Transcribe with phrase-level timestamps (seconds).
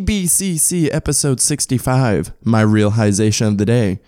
[0.00, 3.98] BBCC episode 65, my realization of the day.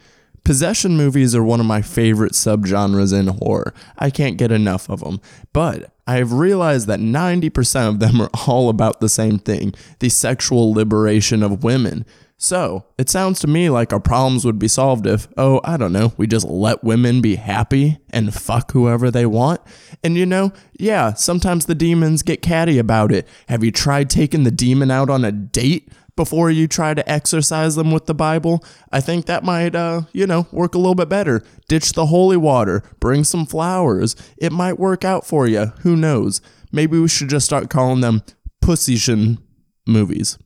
[0.44, 3.74] Possession movies are one of my favorite subgenres in horror.
[3.98, 5.20] I can't get enough of them.
[5.52, 10.10] But I have realized that 90% of them are all about the same thing the
[10.10, 12.06] sexual liberation of women.
[12.42, 15.92] So, it sounds to me like our problems would be solved if, oh, I don't
[15.92, 19.60] know, we just let women be happy and fuck whoever they want.
[20.02, 23.28] And you know, yeah, sometimes the demons get catty about it.
[23.48, 25.92] Have you tried taking the demon out on a date?
[26.16, 30.26] Before you try to exorcise them with the Bible, I think that might, uh, you
[30.26, 31.42] know, work a little bit better.
[31.68, 34.16] Ditch the holy water, bring some flowers.
[34.38, 35.66] It might work out for you.
[35.80, 36.40] Who knows?
[36.72, 38.22] Maybe we should just start calling them
[38.62, 39.38] pussyshin
[39.86, 40.38] movies.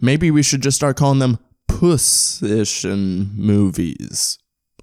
[0.00, 4.38] Maybe we should just start calling them pussyshin movies.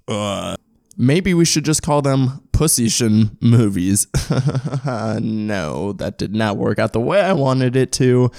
[0.06, 0.56] Uh,
[0.96, 4.06] maybe we should just call them pussyshin movies.
[4.84, 8.30] no, that did not work out the way I wanted it to.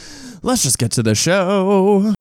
[0.41, 2.13] Let's just get to the show.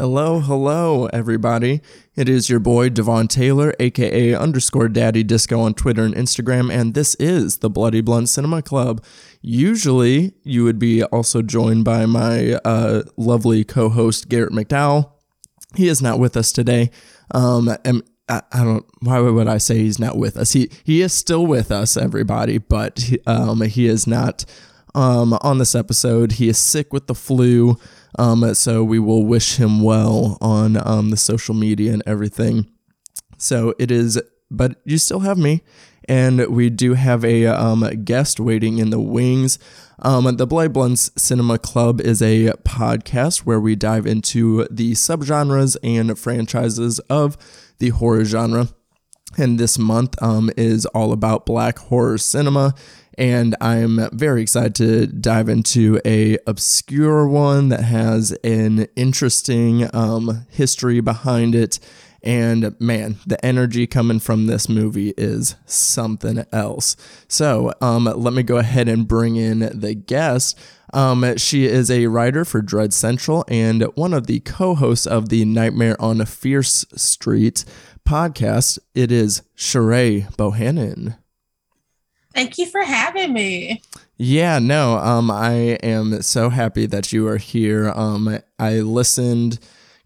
[0.00, 1.82] Hello, hello, everybody.
[2.16, 6.94] It is your boy DeVaughn Taylor, aka underscore Daddy Disco on Twitter and Instagram, and
[6.94, 9.04] this is the Bloody Blunt Cinema Club.
[9.42, 15.12] Usually, you would be also joined by my uh, lovely co-host Garrett McDowell.
[15.76, 16.90] He is not with us today.
[17.32, 18.86] Um, and I, I don't.
[19.00, 20.52] Why would I say he's not with us?
[20.52, 24.46] He he is still with us, everybody, but um, he is not
[24.94, 26.32] um, on this episode.
[26.32, 27.76] He is sick with the flu.
[28.18, 32.70] Um, so we will wish him well on um, the social media and everything.
[33.38, 35.62] So it is, but you still have me,
[36.08, 39.58] and we do have a um, guest waiting in the wings.
[40.00, 45.76] Um, the Bloody Blunts Cinema Club is a podcast where we dive into the subgenres
[45.82, 47.36] and franchises of
[47.78, 48.68] the horror genre.
[49.38, 52.74] And this month um, is all about black horror cinema
[53.20, 60.46] and I'm very excited to dive into a obscure one that has an interesting um,
[60.48, 61.78] history behind it.
[62.22, 66.96] And man, the energy coming from this movie is something else.
[67.28, 70.58] So um, let me go ahead and bring in the guest.
[70.94, 75.28] Um, she is a writer for Dread Central and one of the co hosts of
[75.28, 77.66] the Nightmare on a Fierce Street
[78.08, 78.78] podcast.
[78.94, 81.16] It is Sharai Bohannon.
[82.40, 83.82] Thank you for having me.
[84.16, 85.52] Yeah, no, um, I
[85.82, 87.92] am so happy that you are here.
[87.94, 89.58] Um, I listened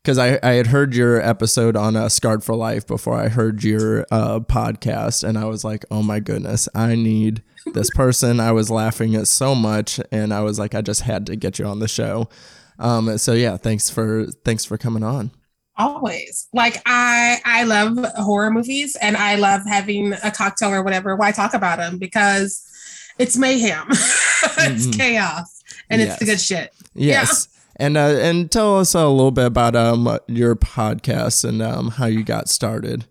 [0.02, 3.62] because I, I had heard your episode on uh, Scarred for Life before I heard
[3.62, 8.40] your uh, podcast, and I was like, oh my goodness, I need this person.
[8.40, 11.60] I was laughing at so much, and I was like, I just had to get
[11.60, 12.28] you on the show.
[12.80, 15.30] Um, so yeah, thanks for thanks for coming on
[15.76, 21.16] always like i i love horror movies and i love having a cocktail or whatever
[21.16, 22.64] why talk about them because
[23.18, 24.90] it's mayhem it's mm-hmm.
[24.92, 26.10] chaos and yes.
[26.10, 27.86] it's the good shit yes yeah.
[27.86, 32.06] and uh and tell us a little bit about um your podcast and um how
[32.06, 33.06] you got started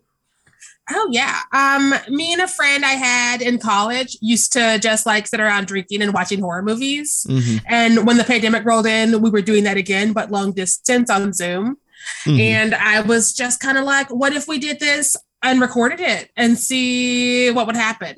[0.89, 1.39] Oh yeah.
[1.53, 5.67] Um, me and a friend I had in college used to just like sit around
[5.67, 7.25] drinking and watching horror movies.
[7.29, 7.65] Mm-hmm.
[7.69, 11.31] And when the pandemic rolled in, we were doing that again, but long distance on
[11.31, 11.77] Zoom.
[12.25, 12.39] Mm-hmm.
[12.39, 16.31] And I was just kind of like, what if we did this and recorded it
[16.37, 18.15] and see what would happen?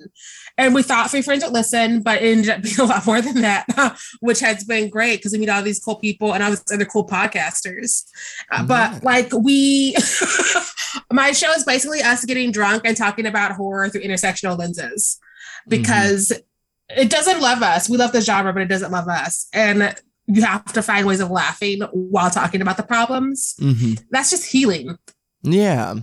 [0.57, 3.21] And we thought Free Friends would listen, but it ended up being a lot more
[3.21, 3.65] than that,
[4.21, 6.85] which has been great because we meet all these cool people and all these other
[6.85, 8.03] cool podcasters.
[8.51, 9.95] Uh, but like we,
[11.11, 15.69] my show is basically us getting drunk and talking about horror through intersectional lenses mm-hmm.
[15.81, 17.01] because mm-hmm.
[17.01, 17.89] it doesn't love us.
[17.89, 19.47] We love the genre, but it doesn't love us.
[19.51, 19.93] And
[20.27, 23.55] you have to find ways of laughing while talking about the problems.
[23.59, 23.93] Mm-hmm.
[24.09, 24.97] That's just healing.
[25.43, 25.95] Yeah.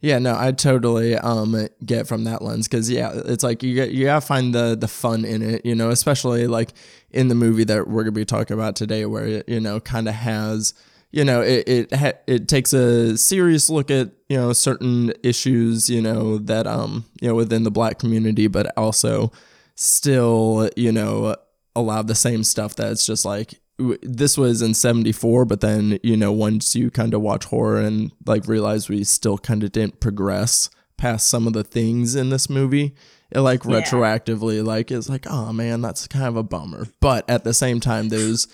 [0.00, 3.90] Yeah, no, I totally um get from that lens because yeah, it's like you get
[3.90, 6.70] you gotta find the the fun in it, you know, especially like
[7.10, 10.06] in the movie that we're gonna be talking about today, where it you know kind
[10.08, 10.72] of has
[11.10, 15.90] you know it it ha- it takes a serious look at you know certain issues
[15.90, 19.32] you know that um you know within the black community, but also
[19.74, 21.34] still you know
[21.74, 23.60] allow the same stuff that's just like
[24.02, 28.12] this was in 74 but then you know once you kind of watch horror and
[28.26, 32.50] like realize we still kind of didn't progress past some of the things in this
[32.50, 32.94] movie
[33.30, 33.80] it like yeah.
[33.80, 37.78] retroactively like is like oh man that's kind of a bummer but at the same
[37.78, 38.48] time there's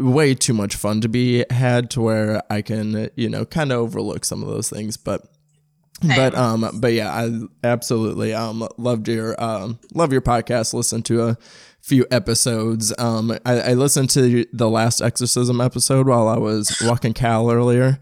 [0.00, 3.78] way too much fun to be had to where I can, you know, kind of
[3.78, 4.96] overlook some of those things.
[4.96, 5.26] But
[6.16, 7.30] but um but yeah i
[7.62, 11.36] absolutely um loved your um love your podcast listen to a
[11.82, 17.12] few episodes um I, I listened to the last exorcism episode while i was walking
[17.12, 17.98] cal earlier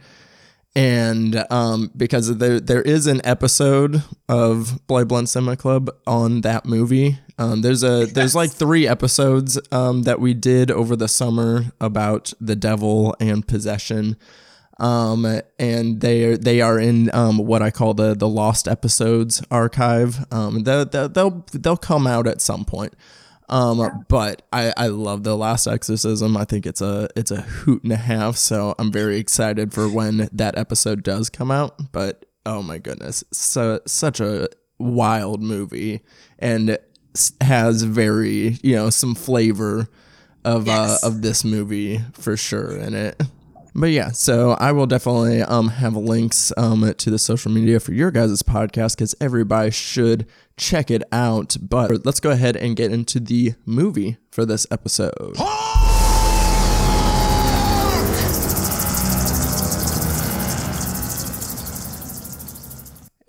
[0.74, 6.66] and um because there there is an episode of blood blunt cinema club on that
[6.66, 8.12] movie um there's a yes.
[8.12, 13.46] there's like three episodes um that we did over the summer about the devil and
[13.46, 14.16] possession
[14.80, 19.42] um, and they are they are in um, what I call the the lost episodes
[19.50, 20.24] archive.
[20.32, 22.94] Um, they'll they'll they'll come out at some point.
[23.48, 23.90] Um, yeah.
[24.08, 26.36] but I, I love the last exorcism.
[26.36, 28.36] I think it's a it's a hoot and a half.
[28.36, 31.92] So I'm very excited for when that episode does come out.
[31.92, 34.48] But oh my goodness, so such a
[34.78, 36.02] wild movie
[36.38, 36.78] and
[37.40, 39.88] has very you know some flavor
[40.44, 41.04] of uh, yes.
[41.04, 43.20] uh of this movie for sure in it.
[43.78, 47.92] But yeah, so I will definitely um have links um to the social media for
[47.92, 50.26] your guys' podcast because everybody should
[50.56, 51.56] check it out.
[51.60, 55.36] But let's go ahead and get into the movie for this episode.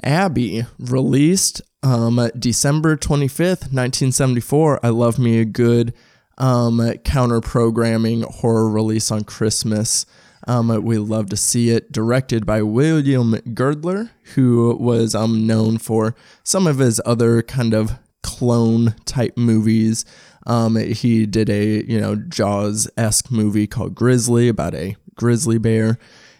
[0.01, 4.80] Abby released um December 25th, 1974.
[4.81, 5.94] I love me a good
[6.40, 10.07] um counter programming horror release on Christmas.
[10.47, 11.91] Um, we love to see it.
[11.91, 18.00] Directed by William Girdler, who was um, known for some of his other kind of
[18.24, 20.06] clone type movies.
[20.45, 25.97] Um, he did a you know Jaws esque movie called Grizzly about a grizzly bear,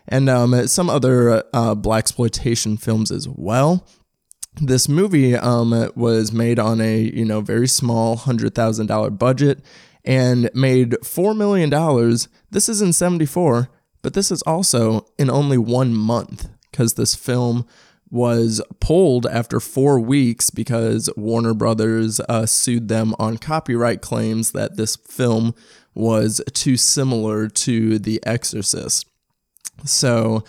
[0.08, 3.86] and um, some other uh, black exploitation films as well.
[4.62, 9.60] This movie um, was made on a you know very small hundred thousand dollar budget
[10.06, 12.30] and made four million dollars.
[12.50, 13.70] This is in seventy four
[14.02, 17.66] but this is also in only one month because this film
[18.12, 24.78] was pulled after four weeks because Warner Brothers uh, sued them on copyright claims that
[24.78, 25.54] this film
[25.94, 29.08] was too similar to The Exorcist.
[29.86, 30.44] So,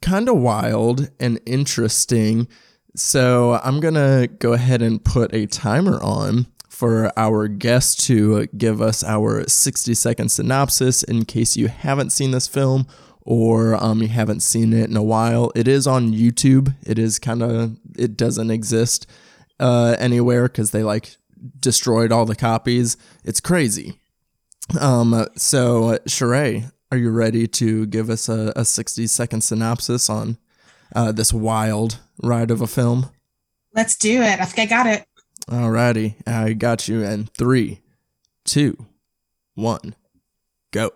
[0.00, 2.46] kind of wild and interesting.
[2.94, 6.46] So, I'm going to go ahead and put a timer on
[6.76, 12.32] for our guest to give us our 60 second synopsis in case you haven't seen
[12.32, 12.86] this film
[13.22, 15.50] or um, you haven't seen it in a while.
[15.54, 16.76] It is on YouTube.
[16.86, 19.06] It is kind of, it doesn't exist
[19.58, 21.16] uh, anywhere because they like
[21.58, 22.98] destroyed all the copies.
[23.24, 23.98] It's crazy.
[24.78, 30.36] Um, so, Sharai, are you ready to give us a, a 60 second synopsis on
[30.94, 33.08] uh, this wild ride of a film?
[33.72, 34.40] Let's do it.
[34.40, 35.06] I think I got it.
[35.50, 37.80] Alrighty, I got you in three,
[38.44, 38.76] two,
[39.54, 39.94] one,
[40.72, 40.90] go.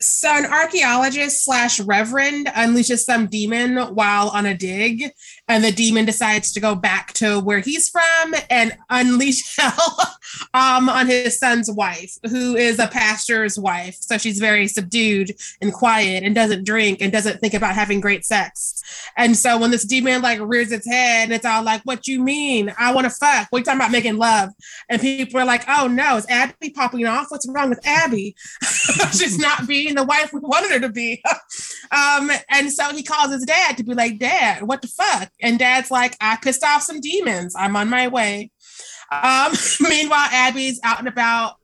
[0.00, 5.10] So, an archaeologist slash reverend unleashes some demon while on a dig,
[5.48, 10.16] and the demon decides to go back to where he's from and unleash hell
[10.54, 13.96] um, on his son's wife, who is a pastor's wife.
[14.00, 18.24] So, she's very subdued and quiet and doesn't drink and doesn't think about having great
[18.24, 18.82] sex.
[19.16, 22.22] And so, when this demon like rears its head, and it's all like, "What you
[22.22, 22.72] mean?
[22.78, 23.48] I want to fuck?
[23.52, 24.50] We're talking about making love?"
[24.88, 27.26] And people are like, "Oh no, is Abby popping off?
[27.28, 28.34] What's wrong with Abby?
[29.12, 31.22] she's not being." the wife we wanted her to be.
[31.90, 35.30] um, and so he calls his dad to be like, Dad, what the fuck?
[35.40, 37.54] And dad's like, I pissed off some demons.
[37.56, 38.50] I'm on my way.
[39.10, 41.54] Um, meanwhile, Abby's out and about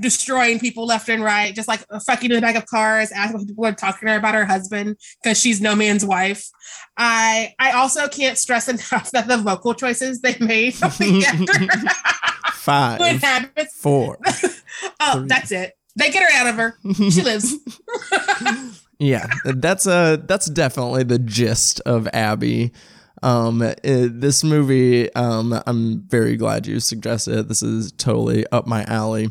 [0.00, 3.66] destroying people left and right, just like fucking in the back of cars, asking people
[3.66, 6.48] are talking to her about her husband because she's no man's wife.
[6.96, 10.74] I I also can't stress enough that the vocal choices they made
[12.52, 12.98] Five,
[13.78, 14.18] four.
[15.00, 15.26] oh, three.
[15.28, 15.74] that's it.
[15.96, 16.78] They get her out of her.
[17.10, 17.54] She lives.
[18.98, 22.72] yeah, that's a that's definitely the gist of Abby.
[23.24, 27.48] Um, it, this movie, um, I'm very glad you suggested it.
[27.48, 29.30] This is totally up my alley.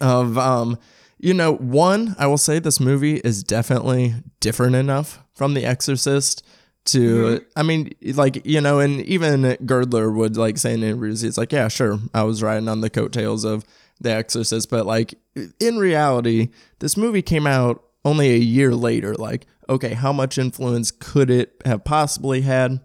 [0.00, 0.78] Of um,
[1.18, 6.44] you know, one, I will say this movie is definitely different enough from The Exorcist
[6.86, 7.44] to mm-hmm.
[7.56, 11.52] I mean, like, you know, and even Girdler would like say in interviews, he's like,
[11.52, 13.64] Yeah, sure, I was riding on the coattails of
[14.00, 15.14] the Exorcist, but like
[15.60, 19.14] in reality, this movie came out only a year later.
[19.14, 22.80] Like, okay, how much influence could it have possibly had?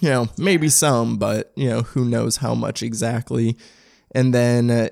[0.00, 3.56] You know, maybe some, but you know, who knows how much exactly.
[4.12, 4.88] And then, uh,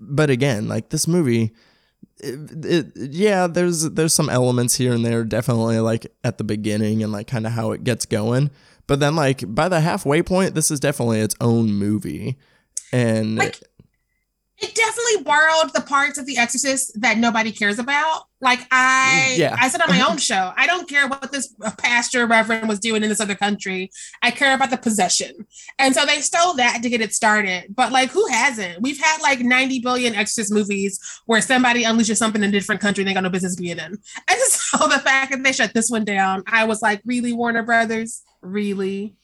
[0.00, 1.52] but again, like this movie,
[2.18, 7.02] it, it, yeah, there's there's some elements here and there, definitely like at the beginning
[7.02, 8.50] and like kind of how it gets going.
[8.86, 12.38] But then, like by the halfway point, this is definitely its own movie,
[12.92, 13.36] and.
[13.36, 13.60] Like-
[14.58, 18.22] it definitely borrowed the parts of The Exorcist that nobody cares about.
[18.40, 19.56] Like I, mm, yeah.
[19.58, 20.12] I said on my mm-hmm.
[20.12, 23.90] own show, I don't care what this pastor reverend was doing in this other country.
[24.22, 25.46] I care about the possession,
[25.78, 27.74] and so they stole that to get it started.
[27.74, 28.82] But like, who hasn't?
[28.82, 33.04] We've had like ninety billion Exorcist movies where somebody unleashes something in a different country
[33.04, 33.98] they got no business being in.
[34.28, 37.62] And so the fact that they shut this one down, I was like, really, Warner
[37.62, 39.16] Brothers, really.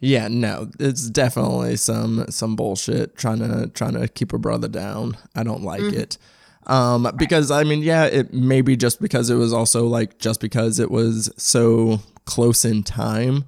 [0.00, 5.16] Yeah, no, it's definitely some some bullshit trying to trying to keep a brother down.
[5.34, 6.00] I don't like mm-hmm.
[6.00, 6.18] it.
[6.66, 10.78] Um, because I mean, yeah, it maybe just because it was also like just because
[10.78, 13.44] it was so close in time.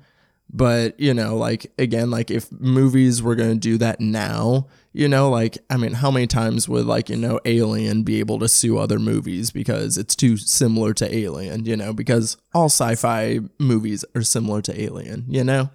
[0.54, 5.30] But, you know, like again, like if movies were gonna do that now, you know,
[5.30, 8.76] like I mean, how many times would like, you know, Alien be able to sue
[8.76, 14.22] other movies because it's too similar to Alien, you know, because all sci-fi movies are
[14.22, 15.70] similar to Alien, you know?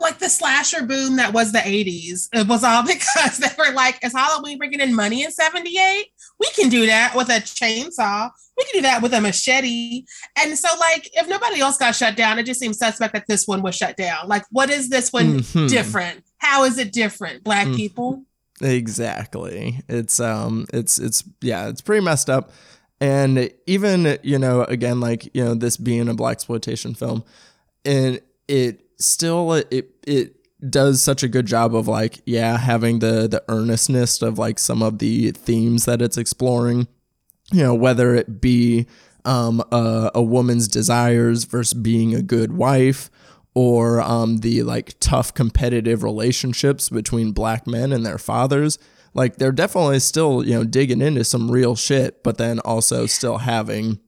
[0.00, 2.28] Like the slasher boom that was the 80s.
[2.32, 6.06] It was all because they were like, is Halloween bringing in money in 78?
[6.38, 8.30] We can do that with a chainsaw.
[8.56, 10.04] We can do that with a machete.
[10.38, 13.46] And so, like, if nobody else got shut down, it just seems suspect that this
[13.46, 14.28] one was shut down.
[14.28, 15.66] Like, what is this one mm-hmm.
[15.66, 16.24] different?
[16.38, 17.44] How is it different?
[17.44, 17.76] Black mm-hmm.
[17.76, 18.24] people?
[18.62, 19.80] Exactly.
[19.88, 22.50] It's um it's it's yeah, it's pretty messed up.
[23.00, 27.24] And even, you know, again, like, you know, this being a black exploitation film,
[27.86, 30.36] and it still it it
[30.68, 34.82] does such a good job of like yeah having the the earnestness of like some
[34.82, 36.86] of the themes that it's exploring.
[37.52, 38.86] You know whether it be
[39.24, 43.10] um a, a woman's desires versus being a good wife
[43.54, 48.78] or um the like tough competitive relationships between black men and their fathers
[49.12, 53.38] like they're definitely still you know digging into some real shit but then also still
[53.38, 53.98] having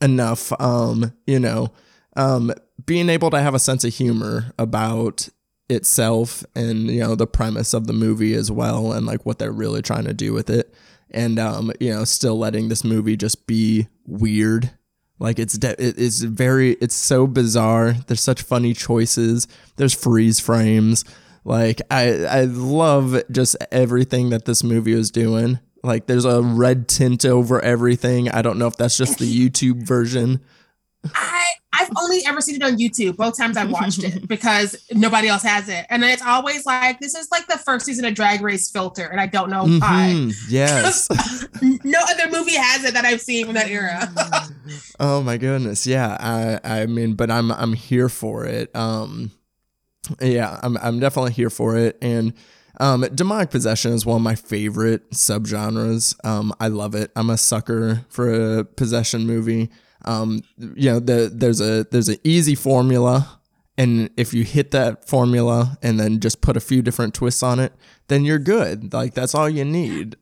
[0.00, 1.72] enough um you know
[2.16, 2.52] um
[2.84, 5.28] being able to have a sense of humor about
[5.68, 9.50] itself and you know the premise of the movie as well and like what they're
[9.50, 10.74] really trying to do with it.
[11.10, 14.70] And um you know still letting this movie just be weird.
[15.18, 17.94] Like it's de- it's very it's so bizarre.
[18.06, 19.48] There's such funny choices.
[19.76, 21.04] There's freeze frames.
[21.44, 25.58] Like i i love just everything that this movie is doing.
[25.82, 28.28] Like there's a red tint over everything.
[28.28, 30.40] I don't know if that's just the youtube version
[31.14, 33.16] I I've only ever seen it on YouTube.
[33.16, 37.14] Both times I've watched it because nobody else has it, and it's always like this
[37.14, 39.78] is like the first season of Drag Race filter, and I don't know mm-hmm.
[39.78, 40.32] why.
[40.48, 41.08] Yes,
[41.84, 44.08] no other movie has it that I've seen from that era.
[45.00, 46.16] oh my goodness, yeah.
[46.64, 48.74] I I mean, but I'm I'm here for it.
[48.74, 49.30] Um,
[50.20, 52.32] yeah, I'm I'm definitely here for it, and.
[52.78, 56.14] Um, demonic possession is one of my favorite subgenres.
[56.26, 57.10] Um, I love it.
[57.16, 59.70] I'm a sucker for a possession movie
[60.06, 63.40] um, you know, the, there's a there's an easy formula,
[63.76, 67.58] and if you hit that formula and then just put a few different twists on
[67.58, 67.72] it,
[68.08, 68.92] then you're good.
[68.92, 70.16] Like that's all you need.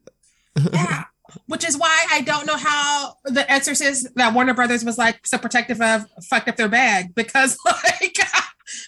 [0.73, 1.05] yeah.
[1.47, 5.37] Which is why I don't know how the Exorcist that Warner Brothers was like so
[5.37, 8.17] protective of fucked up their bag because like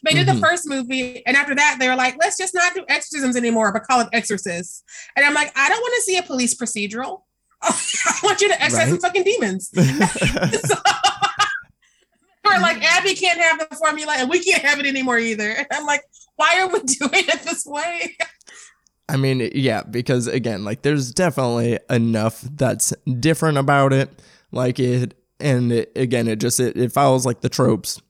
[0.04, 0.38] they did mm-hmm.
[0.38, 3.72] the first movie and after that they were like let's just not do exorcisms anymore
[3.72, 4.84] but call it Exorcist
[5.16, 7.22] and I'm like I don't want to see a police procedural
[7.62, 9.00] I want you to exercise right?
[9.00, 9.70] some fucking demons.
[9.74, 10.74] so,
[12.44, 15.50] we're like, Abby can't have the formula and we can't have it anymore either.
[15.50, 16.02] And I'm like,
[16.36, 18.16] why are we doing it this way?
[19.08, 24.10] I mean, yeah, because again, like there's definitely enough that's different about it.
[24.50, 28.00] Like it, and it, again, it just it, it follows like the tropes,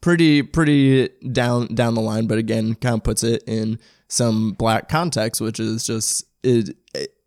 [0.00, 2.26] pretty pretty down down the line.
[2.26, 6.76] But again, kind of puts it in some black context, which is just it,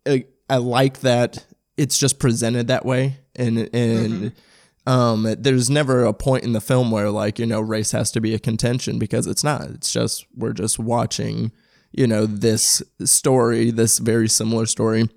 [0.06, 1.44] it I like that
[1.76, 4.90] it's just presented that way, and and mm-hmm.
[4.90, 8.20] um, there's never a point in the film where like you know race has to
[8.20, 9.62] be a contention because it's not.
[9.62, 11.52] It's just we're just watching
[11.92, 15.08] you know this story, this very similar story,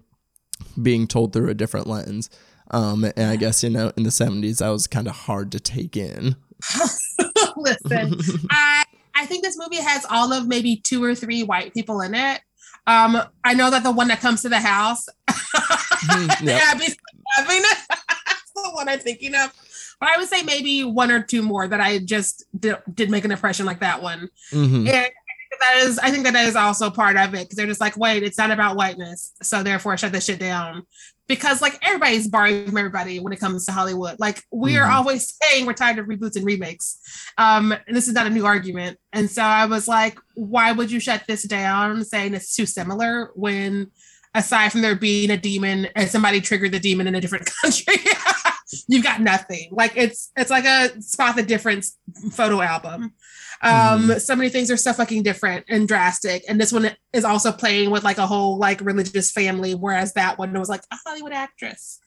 [0.81, 2.29] being told through a different lens.
[2.71, 5.59] Um, and I guess you know in the '70s that was kind of hard to
[5.59, 6.35] take in.
[7.55, 8.19] Listen,
[8.49, 8.83] I
[9.15, 12.41] I think this movie has all of maybe two or three white people in it.
[12.89, 16.63] Um, I know that the one that comes to the house, mm, yep.
[16.69, 16.97] Abby's
[17.35, 19.53] having that's the one I'm thinking of.
[19.99, 23.25] But I would say maybe one or two more that I just did, did make
[23.25, 24.29] an impression like that one.
[24.51, 24.87] Mm-hmm.
[24.87, 25.11] And
[25.59, 28.23] that is, I think that is also part of it because they're just like, wait,
[28.23, 30.83] it's not about whiteness, so therefore shut this shit down
[31.29, 34.19] because like everybody's borrowing from everybody when it comes to Hollywood.
[34.19, 34.97] Like we are mm-hmm.
[34.97, 36.99] always saying we're tired of reboots and remakes.
[37.37, 38.97] Um, and this is not a new argument.
[39.13, 43.29] And so I was like, why would you shut this down saying it's too similar
[43.35, 43.91] when
[44.33, 47.93] aside from there being a demon and somebody triggered the demon in a different country?
[48.87, 49.69] you've got nothing.
[49.71, 51.97] Like it's it's like a spot the difference
[52.31, 53.13] photo album.
[53.61, 54.21] Um, mm.
[54.21, 56.43] so many things are so fucking different and drastic.
[56.47, 60.37] And this one is also playing with like a whole like religious family, whereas that
[60.37, 61.99] one was like a Hollywood actress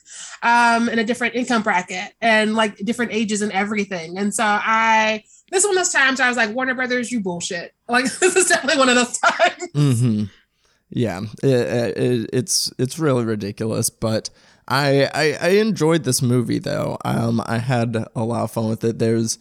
[0.43, 4.19] um in a different income bracket and like different ages and everything.
[4.19, 7.75] And so I this one of those times I was like, Warner Brothers, you bullshit.
[7.89, 9.69] Like this is definitely one of those times.
[9.75, 10.25] Mm-hmm.
[10.95, 14.29] Yeah, it, it, it's it's really ridiculous, but
[14.69, 16.99] I, I I enjoyed this movie though.
[17.05, 18.99] Um, I had a lot of fun with it.
[18.99, 19.39] There's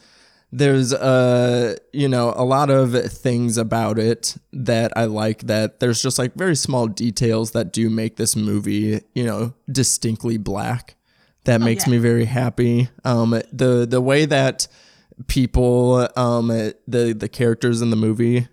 [0.51, 6.01] there's uh you know a lot of things about it that I like that there's
[6.01, 10.95] just like very small details that do make this movie you know distinctly black
[11.45, 11.91] that oh, makes yeah.
[11.91, 14.67] me very happy um the the way that
[15.27, 18.47] people um the the characters in the movie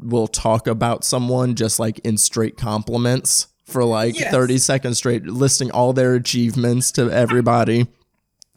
[0.00, 4.32] will talk about someone just like in straight compliments for like yes.
[4.32, 7.86] 30 seconds straight listing all their achievements to everybody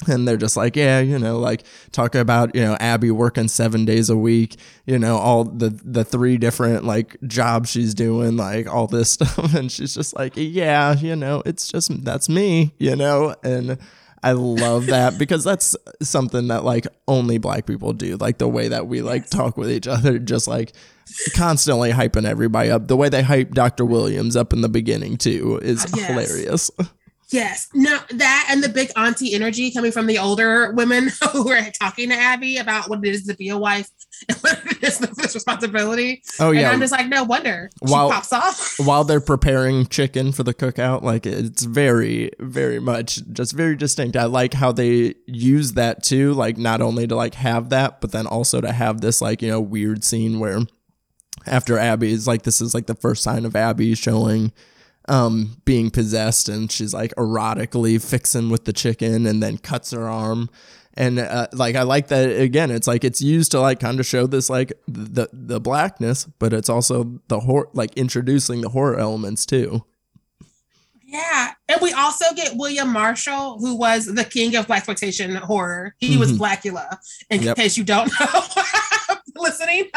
[0.06, 3.84] and they're just like yeah you know like talk about you know abby working seven
[3.84, 8.68] days a week you know all the the three different like jobs she's doing like
[8.68, 9.56] all this stuff.
[9.56, 13.36] And she's just like yeah you know it's just that's me you know?
[13.44, 13.80] And
[14.22, 18.68] i love that because that's something that like only black people do like the way
[18.68, 20.74] that we like talk with each other just like
[21.34, 22.88] constantly hyping everybody up.
[22.88, 26.08] The way they hype dr williams up in the beginning too is yes.
[26.08, 26.72] hilarious
[27.30, 27.68] Yes.
[27.74, 32.10] No, that and the big auntie energy coming from the older women who are talking
[32.10, 33.90] to Abby about what it is to be a wife
[34.30, 36.24] and what it is this responsibility.
[36.40, 36.62] Oh yeah.
[36.62, 37.70] And I'm just like, no wonder.
[37.80, 38.76] While, pops off.
[38.86, 44.16] while they're preparing chicken for the cookout, like it's very, very much just very distinct.
[44.16, 48.12] I like how they use that too, like not only to like have that, but
[48.12, 50.60] then also to have this like, you know, weird scene where
[51.46, 54.54] after Abby is like this is like the first sign of Abby showing
[55.08, 60.08] um, being possessed, and she's like erotically fixing with the chicken, and then cuts her
[60.08, 60.50] arm.
[60.94, 62.72] And uh, like I like that again.
[62.72, 66.54] It's like it's used to like kind of show this like the the blackness, but
[66.54, 69.86] it's also the horror, like introducing the horror elements too.
[71.04, 75.96] Yeah, and we also get William Marshall, who was the king of blaxploitation horror.
[76.00, 76.20] He mm-hmm.
[76.20, 76.98] was Blackula,
[77.30, 77.56] in yep.
[77.56, 78.42] case you don't know.
[79.36, 79.90] listening,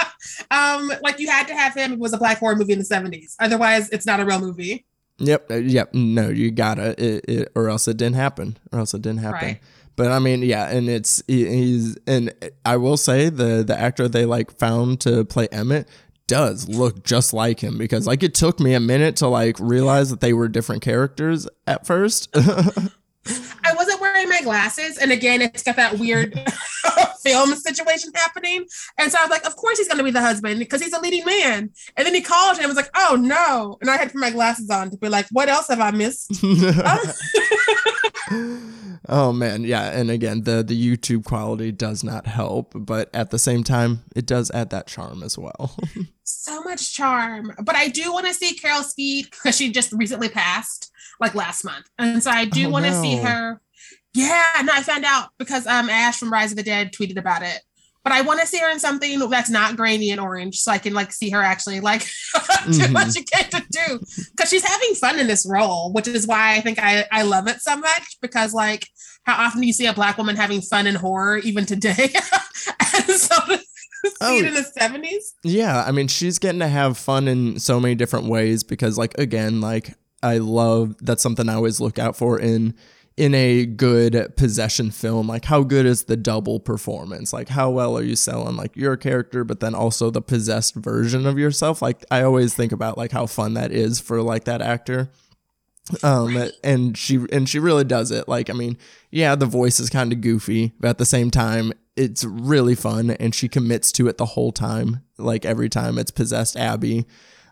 [0.51, 1.95] um, like you had to have him.
[1.95, 3.37] It was a black horror movie in the seventies.
[3.41, 4.87] Otherwise, it's not a real movie.
[5.21, 5.51] Yep.
[5.51, 5.95] Uh, yep.
[5.95, 9.49] No, you gotta, it, it, or else it didn't happen, or else it didn't happen.
[9.49, 9.61] Right.
[9.97, 12.33] But I mean, yeah, and it's he's and
[12.65, 15.89] I will say the the actor they like found to play Emmett
[16.27, 20.11] does look just like him because like it took me a minute to like realize
[20.11, 22.29] that they were different characters at first.
[22.37, 26.33] I wasn't wearing my glasses, and again, it's got that weird
[27.23, 28.65] film situation happening.
[28.99, 30.93] And so I was like, of course he's going to be the husband because he's
[30.93, 31.71] a leading man.
[31.97, 33.79] And then he called and was like, oh no.
[33.81, 35.91] And I had to put my glasses on to be like, what else have I
[35.91, 36.31] missed?
[38.33, 38.59] Oh,
[39.09, 39.91] oh man, yeah.
[39.99, 44.27] And again, the the YouTube quality does not help, but at the same time, it
[44.27, 45.77] does add that charm as well.
[46.25, 47.53] so much charm.
[47.63, 50.91] But I do want to see Carol Speed because she just recently passed
[51.21, 51.89] like last month.
[51.99, 53.03] And so I do oh, want to no.
[53.03, 53.61] see her
[54.15, 57.43] yeah, no, I found out because um Ash from Rise of the Dead tweeted about
[57.43, 57.61] it.
[58.03, 60.79] But I want to see her in something that's not grainy and orange, so I
[60.79, 62.09] can like see her actually like do
[62.73, 62.95] mm-hmm.
[62.95, 64.01] what she came to do.
[64.31, 67.47] Because she's having fun in this role, which is why I think I I love
[67.47, 68.17] it so much.
[68.23, 68.89] Because like,
[69.25, 72.09] how often do you see a black woman having fun in horror even today?
[73.17, 73.37] so
[74.23, 75.35] oh, in the seventies.
[75.45, 78.63] Yeah, I mean, she's getting to have fun in so many different ways.
[78.63, 82.75] Because like again, like I love that's something I always look out for in
[83.21, 87.35] in a good possession film like how good is the double performance?
[87.35, 91.27] Like how well are you selling like your character but then also the possessed version
[91.27, 91.83] of yourself?
[91.83, 95.11] Like i always think about like how fun that is for like that actor.
[96.03, 98.27] Um and she and she really does it.
[98.27, 98.79] Like i mean
[99.11, 103.11] yeah the voice is kind of goofy but at the same time it's really fun
[103.11, 107.05] and she commits to it the whole time like every time it's possessed abby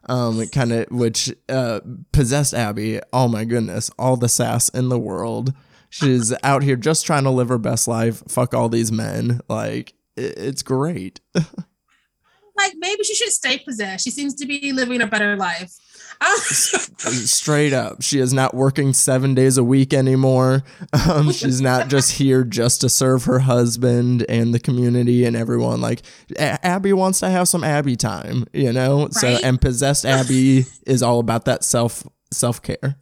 [0.08, 1.80] um, kind of which uh,
[2.12, 3.00] possessed Abby.
[3.12, 5.52] Oh my goodness, all the sass in the world.
[5.90, 8.22] She's out here just trying to live her best life.
[8.28, 9.40] Fuck all these men.
[9.48, 11.20] Like it, it's great.
[11.34, 14.04] like maybe she should stay possessed.
[14.04, 15.74] She seems to be living a better life.
[16.98, 20.64] Straight up, she is not working seven days a week anymore.
[21.08, 25.80] Um, she's not just here just to serve her husband and the community and everyone.
[25.80, 26.02] Like
[26.36, 29.02] a- Abby wants to have some Abby time, you know.
[29.02, 29.14] Right?
[29.14, 32.96] So and possessed Abby is all about that self self care.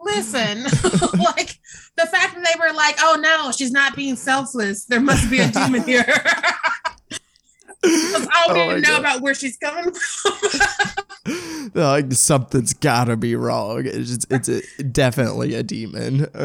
[0.00, 0.62] Listen,
[1.18, 1.58] like
[1.96, 4.84] the fact that they were like, "Oh no, she's not being selfless.
[4.84, 6.06] There must be a demon here."
[7.86, 9.00] I don't oh even know God.
[9.00, 11.70] about where she's coming from.
[11.74, 13.82] like something's gotta be wrong.
[13.86, 16.26] It's just, it's a, definitely a demon.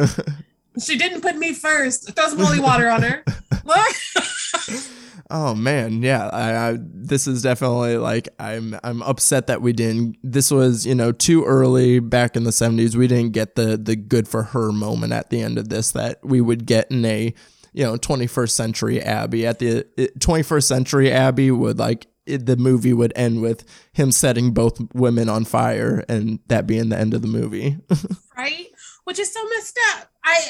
[0.80, 2.14] She didn't put me first.
[2.14, 3.22] Throw some holy water on her.
[3.64, 4.82] Look.
[5.30, 6.28] Oh man, yeah.
[6.28, 10.16] I, I, this is definitely like I'm I'm upset that we didn't.
[10.22, 12.96] This was you know too early back in the '70s.
[12.96, 16.24] We didn't get the the good for her moment at the end of this that
[16.24, 17.34] we would get in a
[17.72, 19.46] you know 21st century Abby.
[19.46, 19.86] At the
[20.18, 25.28] 21st century Abby would like it, the movie would end with him setting both women
[25.28, 27.78] on fire and that being the end of the movie.
[28.36, 28.66] right?
[29.04, 30.08] Which is so messed up.
[30.24, 30.40] I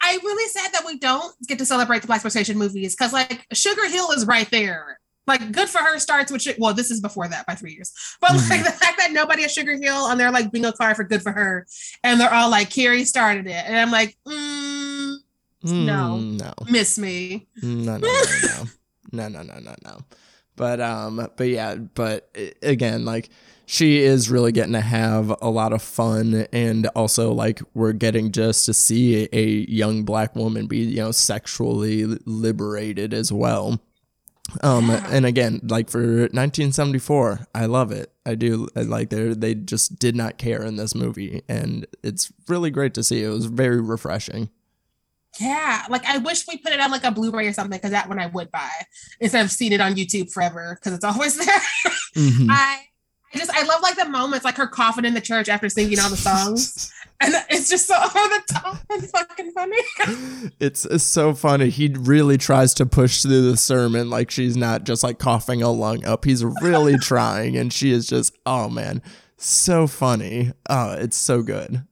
[0.00, 3.46] I really sad that we don't get to celebrate the black exploitation movies because like
[3.52, 5.00] Sugar Hill is right there.
[5.26, 7.92] Like good for her starts with well, this is before that by three years.
[8.20, 8.50] But mm-hmm.
[8.50, 11.22] like the fact that nobody at Sugar Hill on their like bingo card for good
[11.22, 11.66] for her,
[12.04, 14.65] and they're all like Carrie started it, and I'm like, mm,
[15.72, 18.64] no, mm, no, miss me, no, no, no, no,
[19.12, 19.98] no, no, no, no, no.
[20.56, 23.30] But um, but yeah, but again, like
[23.66, 28.30] she is really getting to have a lot of fun and also like we're getting
[28.30, 33.80] just to see a, young black woman be you know sexually liberated as well.
[34.62, 38.12] Um and again like for 1974 i love it.
[38.24, 42.32] I do I like they they just did not care in this movie and it's
[42.48, 43.24] really great to see.
[43.24, 44.48] It was very refreshing
[45.40, 48.08] yeah, like I wish we put it on like a Blu-ray or something because that
[48.08, 48.70] one I would buy
[49.20, 51.60] instead of seeing it on YouTube forever because it's always there.
[52.16, 52.50] Mm-hmm.
[52.50, 52.86] I
[53.34, 55.98] I just I love like the moments like her coughing in the church after singing
[55.98, 56.92] all the songs.
[57.20, 59.76] and it's just so over the top and fucking funny.
[60.60, 61.70] it's, it's so funny.
[61.70, 65.70] He really tries to push through the sermon like she's not just like coughing a
[65.70, 66.24] lung up.
[66.24, 69.02] He's really trying, and she is just oh man,
[69.36, 70.52] so funny.
[70.68, 71.86] Oh, it's so good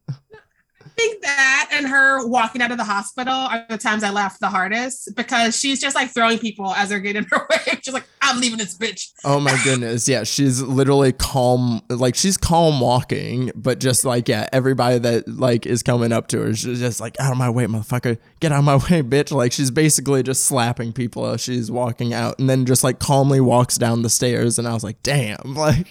[0.96, 4.48] think that and her walking out of the hospital are the times I laughed the
[4.48, 7.78] hardest because she's just like throwing people as they're getting her way.
[7.82, 9.12] She's like, I'm leaving this bitch.
[9.24, 10.08] Oh my goodness.
[10.08, 10.24] Yeah.
[10.24, 11.82] She's literally calm.
[11.88, 16.40] Like she's calm walking, but just like, yeah, everybody that like is coming up to
[16.40, 18.18] her she's just like, out of my way, motherfucker.
[18.40, 19.32] Get out of my way, bitch.
[19.32, 23.40] Like she's basically just slapping people as she's walking out and then just like calmly
[23.40, 24.58] walks down the stairs.
[24.58, 25.54] And I was like, damn.
[25.64, 25.86] Like,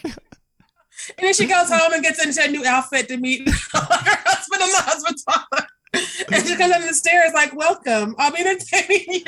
[1.17, 4.61] and then she goes home and gets into a new outfit to meet her husband
[4.61, 5.67] and the husband's father.
[6.31, 9.23] And she comes down the stairs like, "Welcome, I'll be entertaining you."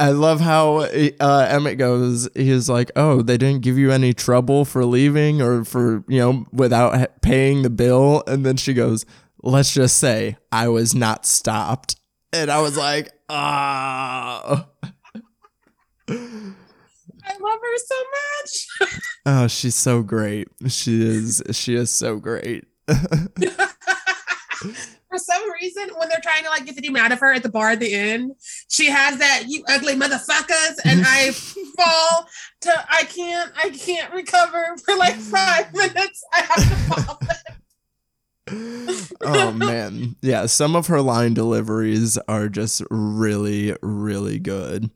[0.00, 2.28] I love how uh, Emmett goes.
[2.34, 6.46] He's like, "Oh, they didn't give you any trouble for leaving or for you know
[6.52, 9.06] without paying the bill." And then she goes,
[9.42, 11.96] "Let's just say I was not stopped."
[12.32, 14.66] And I was like, "Ah."
[17.44, 18.66] love her so much.
[19.26, 20.48] oh, she's so great.
[20.68, 21.42] She is.
[21.52, 22.64] She is so great.
[22.88, 22.96] For
[25.18, 27.48] some reason, when they're trying to like get the demon out of her at the
[27.48, 28.32] bar at the end,
[28.68, 32.26] she has that "you ugly motherfuckers," and I fall
[32.62, 36.24] to I can't I can't recover for like five minutes.
[36.32, 37.20] I have to fall.
[39.22, 40.46] oh man, yeah.
[40.46, 44.90] Some of her line deliveries are just really, really good.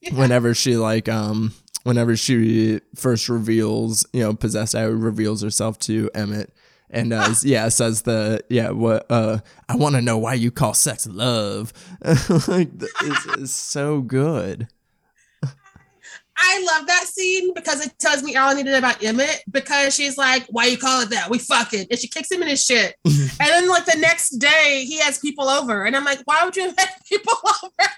[0.00, 0.14] Yeah.
[0.14, 1.52] Whenever she like um
[1.86, 6.52] whenever she first reveals, you know, possessed I reveals herself to Emmett.
[6.90, 10.74] And uh, yeah, says the yeah what uh I want to know why you call
[10.74, 11.72] sex love.
[12.48, 14.68] like it's, it's so good.
[16.38, 20.18] I love that scene because it tells me all I needed about Emmett because she's
[20.18, 21.30] like, why you call it that?
[21.30, 21.86] We fucking.
[21.90, 22.94] And she kicks him in his shit.
[23.04, 25.84] and then like the next day he has people over.
[25.84, 27.32] And I'm like, why would you have people
[27.64, 27.90] over?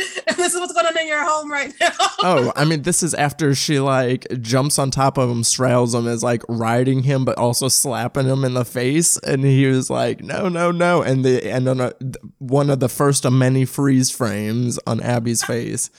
[0.26, 1.90] and this is what's going on in your home right now.
[2.22, 6.06] oh, I mean, this is after she like jumps on top of him, straddles him,
[6.06, 9.16] is like riding him, but also slapping him in the face.
[9.18, 11.02] And he was like, no, no, no.
[11.02, 11.92] And the and on a,
[12.38, 15.90] one of the first of many freeze frames on Abby's face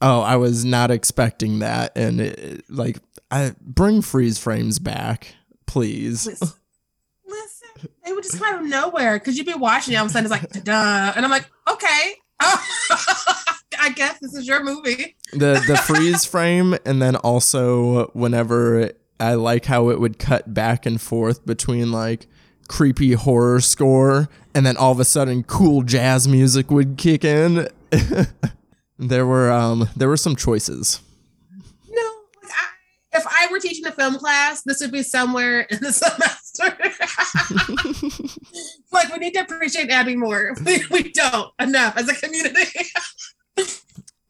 [0.00, 2.98] oh, I was not expecting that, and it, like,
[3.30, 5.34] I bring freeze frames back,
[5.66, 6.26] please.
[6.26, 6.48] Listen,
[7.26, 7.90] listen.
[8.06, 10.12] it would just come out of nowhere because you'd be watching it, all of a
[10.12, 12.14] sudden it's like, duh, and I'm like, okay.
[13.78, 15.16] I guess this is your movie.
[15.32, 20.86] the the freeze frame, and then also whenever I like how it would cut back
[20.86, 22.26] and forth between like
[22.68, 27.68] creepy horror score, and then all of a sudden cool jazz music would kick in.
[28.98, 31.00] There were um there were some choices.
[31.88, 32.02] No,
[32.44, 32.66] I,
[33.12, 35.92] if I were teaching a film class, this would be somewhere in the
[36.56, 36.76] semester.
[38.92, 40.54] like we need to appreciate Abby more.
[40.64, 42.86] We, we don't enough as a community.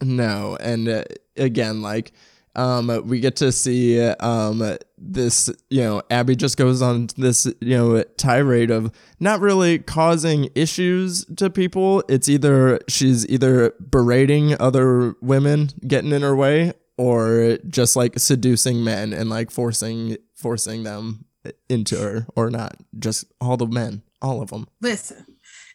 [0.02, 1.04] no, and uh,
[1.36, 2.12] again, like
[2.56, 7.76] um, we get to see um, this, you know, Abby just goes on this, you
[7.76, 8.90] know, tirade of
[9.20, 12.02] not really causing issues to people.
[12.08, 18.82] It's either she's either berating other women, getting in her way, or just like seducing
[18.82, 21.26] men and like forcing forcing them
[21.68, 24.66] into her, or not just all the men, all of them.
[24.80, 25.26] Listen,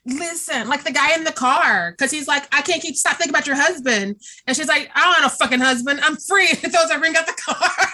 [0.05, 3.29] Listen, like the guy in the car, because he's like, I can't keep stop thinking
[3.29, 4.19] about your husband.
[4.47, 5.99] And she's like, I don't want a fucking husband.
[6.01, 6.49] I'm free.
[6.63, 7.69] And throws a ring at the car.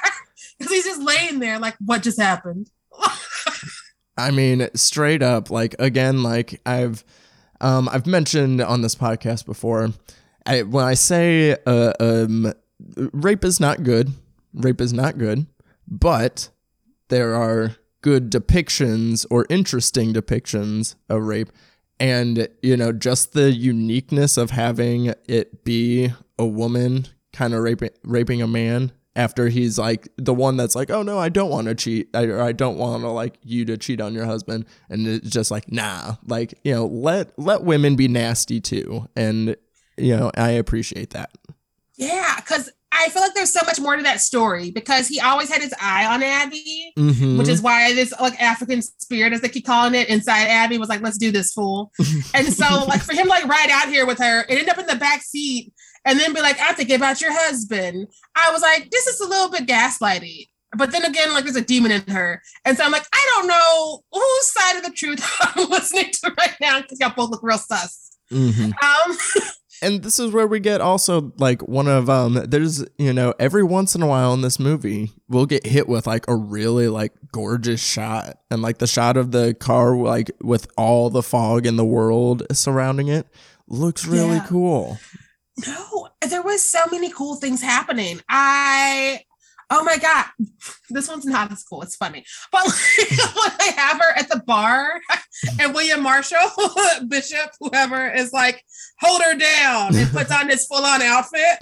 [0.58, 2.72] Because he's just laying there, like, what just happened?
[4.18, 7.04] I mean, straight up, like again, like I've
[7.62, 9.90] um I've mentioned on this podcast before.
[10.48, 12.54] I when I say uh, um
[13.14, 14.14] rape is not good,
[14.52, 15.46] rape is not good,
[15.88, 16.50] but
[17.10, 21.52] there are good depictions or interesting depictions of rape
[22.00, 27.90] and you know just the uniqueness of having it be a woman kind of raping
[28.04, 31.68] raping a man after he's like the one that's like oh no i don't want
[31.68, 32.08] to cheat.
[32.14, 34.66] I, or i don't want to like you to cheat on your husband.
[34.90, 36.16] And it's just like nah.
[36.26, 39.08] Like you know let let women be nasty too.
[39.16, 39.58] And
[39.98, 41.32] you know i appreciate that.
[41.96, 45.50] Yeah because I feel like there's so much more to that story because he always
[45.50, 47.38] had his eye on Abby, mm-hmm.
[47.38, 50.90] which is why this like African spirit, as they keep calling it, inside Abby was
[50.90, 51.92] like, "Let's do this, fool."
[52.34, 54.88] and so, like for him, like ride out here with her and end up in
[54.88, 55.74] the back seat,
[56.06, 59.28] and then be like, "I'm thinking about your husband." I was like, "This is a
[59.28, 62.92] little bit gaslighty." But then again, like there's a demon in her, and so I'm
[62.92, 67.00] like, I don't know whose side of the truth I'm listening to right now because
[67.00, 68.18] y'all both look real sus.
[68.32, 68.72] Mm-hmm.
[68.74, 69.18] Um,
[69.82, 73.64] and this is where we get also like one of um there's you know every
[73.64, 77.14] once in a while in this movie we'll get hit with like a really like
[77.32, 78.40] gorgeous shot.
[78.50, 82.44] And like the shot of the car like with all the fog in the world
[82.52, 83.28] surrounding it
[83.68, 84.46] looks really yeah.
[84.48, 84.98] cool.
[85.66, 88.22] No there was so many cool things happening.
[88.30, 89.22] I
[89.70, 90.26] oh my god.
[90.90, 91.82] This one's not as cool.
[91.82, 92.24] It's funny.
[92.50, 95.02] But like, when they have her at the bar
[95.60, 96.50] and william marshall
[97.10, 98.64] bishop whoever is like
[99.02, 101.58] hold her down and puts on this full-on outfit.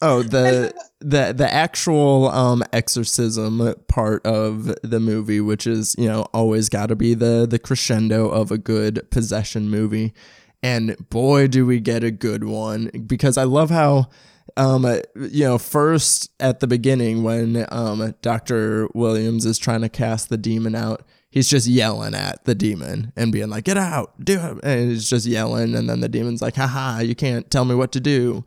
[0.00, 6.22] Oh the the the actual um exorcism part of the movie which is you know
[6.34, 10.12] always got to be the the crescendo of a good possession movie
[10.62, 14.08] and boy do we get a good one because I love how
[14.56, 18.88] um you know first at the beginning when um Dr.
[18.94, 23.32] Williams is trying to cast the demon out he's just yelling at the demon and
[23.32, 26.56] being like get out do it and he's just yelling and then the demon's like
[26.56, 28.44] haha you can't tell me what to do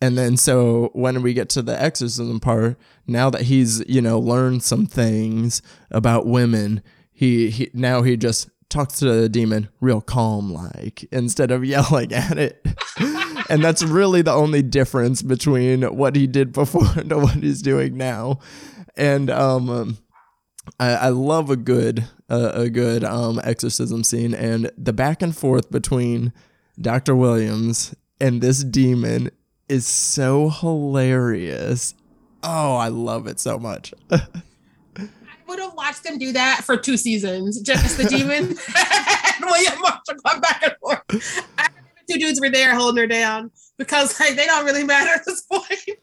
[0.00, 4.18] and then so when we get to the exorcism part now that he's you know
[4.18, 6.82] learned some things about women
[7.16, 12.12] he, he now he just talks to the demon real calm like instead of yelling
[12.12, 12.66] at it.
[13.48, 17.96] and that's really the only difference between what he did before and what he's doing
[17.96, 18.40] now.
[18.96, 19.98] And um
[20.80, 25.36] I, I love a good uh, a good um exorcism scene and the back and
[25.36, 26.32] forth between
[26.80, 27.14] Dr.
[27.14, 29.30] Williams and this demon
[29.68, 31.94] is so hilarious.
[32.42, 33.94] Oh, I love it so much.
[35.46, 37.60] would have watched them do that for two seasons.
[37.60, 38.56] Just the demon and
[39.44, 41.46] William Marshall going back and forth.
[42.08, 45.42] two dudes were there holding her down because like they don't really matter at this
[45.42, 45.98] point.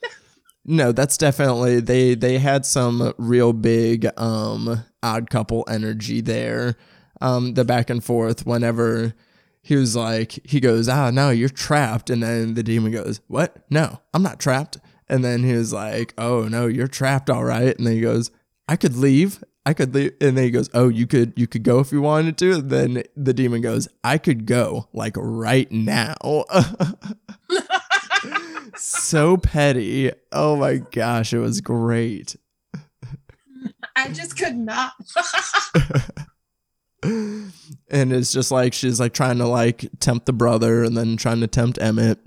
[0.65, 6.75] no, that's definitely they they had some real big um odd couple energy there.
[7.21, 9.13] Um the back and forth whenever
[9.61, 13.57] he was like he goes, "Ah, no, you're trapped." And then the demon goes, "What?
[13.69, 14.77] No, I'm not trapped."
[15.07, 18.31] And then he was like, "Oh, no, you're trapped all right." And then he goes,
[18.71, 19.43] I could leave.
[19.65, 20.13] I could leave.
[20.21, 22.53] And then he goes, Oh, you could you could go if you wanted to.
[22.53, 26.15] And then the demon goes, I could go like right now.
[28.77, 30.13] so petty.
[30.31, 32.37] Oh my gosh, it was great.
[33.97, 34.93] I just could not.
[37.03, 37.51] and
[37.91, 41.47] it's just like she's like trying to like tempt the brother and then trying to
[41.47, 42.19] tempt Emmett.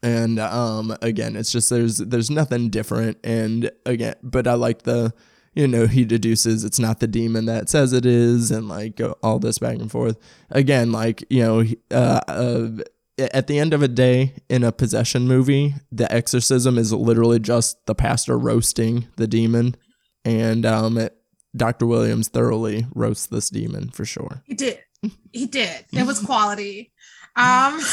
[0.00, 3.18] And um again, it's just there's there's nothing different.
[3.24, 5.12] And again, but I like the
[5.56, 9.38] you know, he deduces it's not the demon that says it is, and like all
[9.38, 10.18] this back and forth.
[10.50, 12.68] Again, like, you know, uh, uh,
[13.18, 17.84] at the end of a day in a possession movie, the exorcism is literally just
[17.86, 19.76] the pastor roasting the demon.
[20.26, 21.16] And um, it,
[21.56, 21.86] Dr.
[21.86, 24.42] Williams thoroughly roasts this demon for sure.
[24.44, 24.78] He did.
[25.32, 25.86] He did.
[25.90, 26.92] It was quality.
[27.34, 27.80] Um,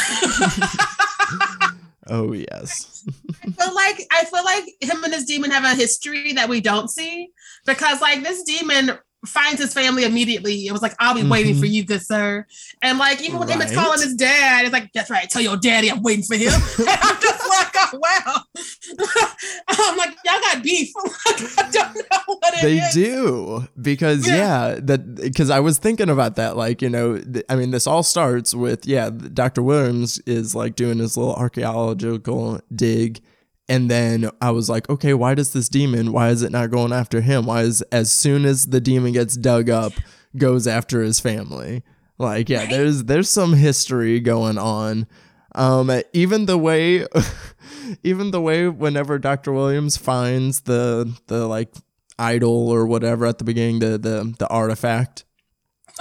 [2.07, 3.05] Oh yes.
[3.43, 6.61] I feel like I feel like him and his demon have a history that we
[6.61, 7.29] don't see
[7.65, 10.67] because like this demon finds his family immediately.
[10.67, 11.29] It was like, I'll be mm-hmm.
[11.29, 12.45] waiting for you, good sir.
[12.81, 13.55] And like, even when right.
[13.55, 16.51] Emmett's calling his dad, it's like, that's right, tell your daddy I'm waiting for him.
[16.79, 18.41] and I'm just like, oh, wow.
[19.69, 20.91] I'm like, y'all got beef.
[21.27, 22.61] I don't know what it is.
[22.61, 22.93] They is.
[22.93, 23.67] do.
[23.81, 26.57] Because, yeah, yeah that, because I was thinking about that.
[26.57, 29.63] Like, you know, th- I mean, this all starts with, yeah, Dr.
[29.63, 33.21] Williams is like doing his little archaeological dig
[33.69, 36.11] and then I was like, okay, why does this demon?
[36.11, 37.45] Why is it not going after him?
[37.45, 39.93] Why is as soon as the demon gets dug up,
[40.37, 41.83] goes after his family?
[42.17, 45.07] Like, yeah, there's there's some history going on.
[45.55, 47.05] Um, even the way,
[48.03, 49.53] even the way whenever Dr.
[49.53, 51.73] Williams finds the the like
[52.19, 55.23] idol or whatever at the beginning, the the the artifact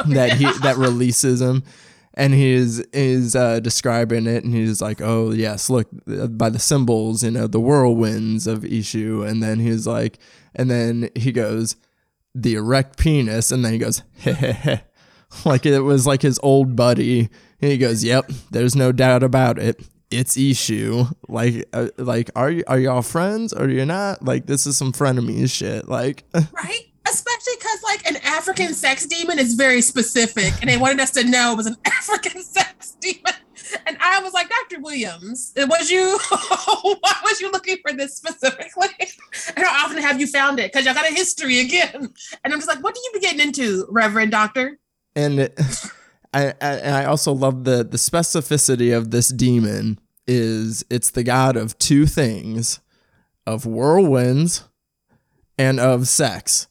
[0.07, 1.63] that he that releases him
[2.15, 5.89] and he is uh, describing it, and he's like, "Oh yes, look
[6.37, 10.19] by the symbols, you know, the whirlwinds of Eshu." And then he's like,
[10.55, 11.77] and then he goes,
[12.35, 14.03] "The erect penis," and then he goes,
[15.45, 17.31] like it was like his old buddy.
[17.61, 19.81] And he goes, "Yep, there's no doubt about it.
[20.11, 21.11] It's Eshu.
[21.29, 24.23] Like, uh, like, are you are y'all friends or you're not?
[24.23, 25.89] Like, this is some frenemy shit.
[25.89, 31.01] Like, right." Especially because like an African sex demon is very specific, and they wanted
[31.01, 33.33] us to know it was an African sex demon.
[33.87, 34.83] And I was like, Dr.
[34.83, 36.19] Williams, was you?
[36.29, 38.89] why was you looking for this specifically?
[39.57, 40.71] And how often have you found it?
[40.71, 42.13] Because y'all got a history again.
[42.45, 44.79] And I'm just like, what do you be getting into, Reverend Doctor?
[45.17, 45.51] And
[46.33, 51.57] I, I, I also love the the specificity of this demon is it's the god
[51.57, 52.81] of two things,
[53.47, 54.65] of whirlwinds,
[55.59, 56.69] and of sex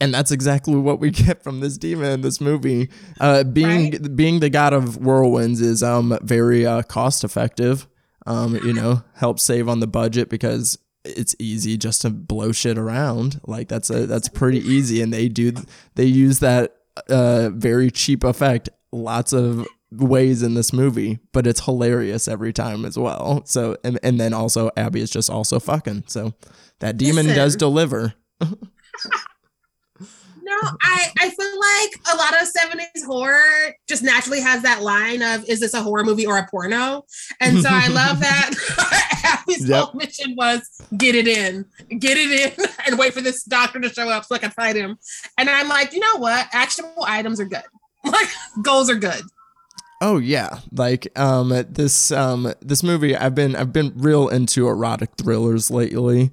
[0.00, 2.90] and that's exactly what we get from this demon in this movie.
[3.20, 4.16] Uh, being right.
[4.16, 7.86] being the god of whirlwinds is um very uh, cost effective.
[8.26, 12.76] Um, you know, helps save on the budget because it's easy just to blow shit
[12.78, 13.40] around.
[13.46, 15.52] Like that's a that's pretty easy, and they do
[15.94, 16.76] they use that
[17.08, 22.84] uh very cheap effect lots of ways in this movie, but it's hilarious every time
[22.84, 23.42] as well.
[23.46, 26.04] So and and then also Abby is just also fucking.
[26.06, 26.34] So
[26.80, 27.36] that demon Listen.
[27.36, 28.14] does deliver.
[30.62, 35.22] No, I, I feel like a lot of 70s horror just naturally has that line
[35.22, 37.04] of is this a horror movie or a porno?
[37.40, 38.50] And so I love that
[39.24, 39.84] Abby's yep.
[39.84, 40.62] whole mission was
[40.96, 41.64] get it in,
[41.98, 44.76] get it in, and wait for this doctor to show up so I can fight
[44.76, 44.98] him.
[45.36, 46.46] And I'm like, you know what?
[46.52, 47.64] Actionable items are good.
[48.04, 48.28] Like
[48.62, 49.20] goals are good.
[50.00, 55.10] Oh yeah, like um this um this movie I've been I've been real into erotic
[55.18, 56.30] thrillers lately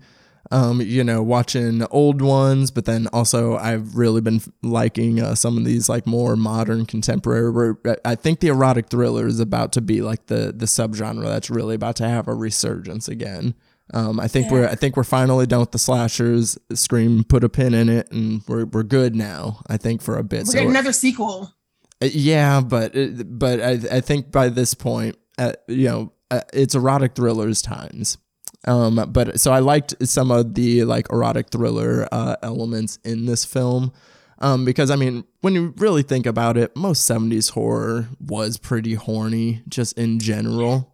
[0.53, 5.57] um, you know, watching old ones, but then also I've really been liking uh, some
[5.57, 7.73] of these like more modern contemporary.
[7.83, 11.49] Uh, I think the erotic thriller is about to be like the the subgenre that's
[11.49, 13.55] really about to have a resurgence again.
[13.95, 14.51] Um, I think yeah.
[14.51, 16.55] we're I think we're finally done with the slashers.
[16.75, 19.63] Scream put a pin in it, and we're we're good now.
[19.67, 20.41] I think for a bit.
[20.41, 21.51] We're so getting another sequel.
[21.99, 26.41] Uh, yeah, but uh, but I I think by this point, uh, you know, uh,
[26.53, 28.19] it's erotic thrillers times.
[28.65, 33.45] Um, but so I liked some of the like erotic thriller uh, elements in this
[33.45, 33.91] film.
[34.39, 38.93] Um, because I mean, when you really think about it, most 70s horror was pretty
[38.95, 40.93] horny just in general.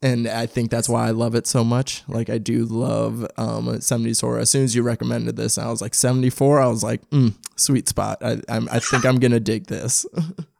[0.00, 2.02] And I think that's why I love it so much.
[2.08, 4.38] Like I do love um, 70s horror.
[4.38, 6.60] As soon as you recommended this, I was like 74.
[6.60, 8.18] I was like, mm, sweet spot.
[8.22, 10.04] I, I'm, I think I'm gonna dig this.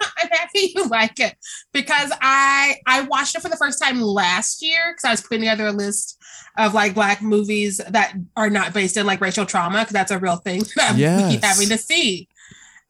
[0.18, 1.36] I'm happy you like it
[1.72, 5.40] because I I watched it for the first time last year because I was putting
[5.40, 6.18] together a list
[6.56, 10.18] of like black movies that are not based in like racial trauma because that's a
[10.18, 11.22] real thing that yes.
[11.22, 12.28] we keep having to see.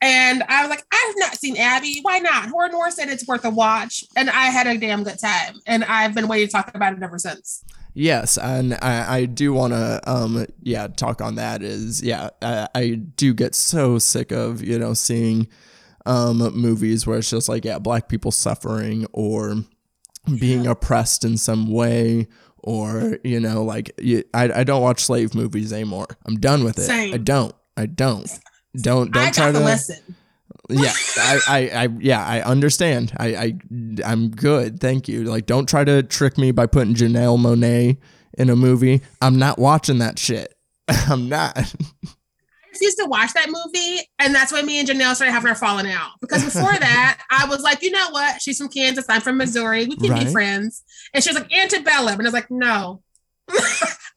[0.00, 1.98] And I was like, I've not seen Abby.
[2.02, 2.50] Why not?
[2.50, 5.56] Horror Noir said it's worth a watch, and I had a damn good time.
[5.66, 7.64] And I've been waiting to talk about it ever since.
[7.94, 11.64] Yes, and I, I do want to, um, yeah, talk on that.
[11.64, 15.48] Is yeah, I, I do get so sick of you know seeing
[16.08, 19.56] um, movies where it's just like, yeah, black people suffering or
[20.40, 22.26] being oppressed in some way
[22.58, 26.06] or you know like you, I, I don't watch slave movies anymore.
[26.26, 26.82] I'm done with it.
[26.82, 27.14] Same.
[27.14, 27.54] i don't.
[27.76, 28.28] I don't.
[28.76, 30.16] Don't don't I try to listen.
[30.70, 33.12] Yeah I, I i yeah i understand.
[33.16, 33.58] I i
[34.04, 34.80] i'm good.
[34.80, 35.24] Thank you.
[35.24, 37.96] Like don't try to trick me by putting janelle monáe
[38.36, 39.00] in a movie.
[39.22, 40.54] I'm not watching that shit.
[40.88, 41.74] I'm not
[42.78, 45.90] refused to watch that movie, and that's when me and Janelle started having our falling
[45.90, 46.12] out.
[46.20, 48.40] Because before that, I was like, you know what?
[48.40, 49.06] She's from Kansas.
[49.08, 49.86] I'm from Missouri.
[49.86, 50.26] We can right.
[50.26, 50.82] be friends.
[51.12, 53.02] And she was like, Antebellum, and I was like, no.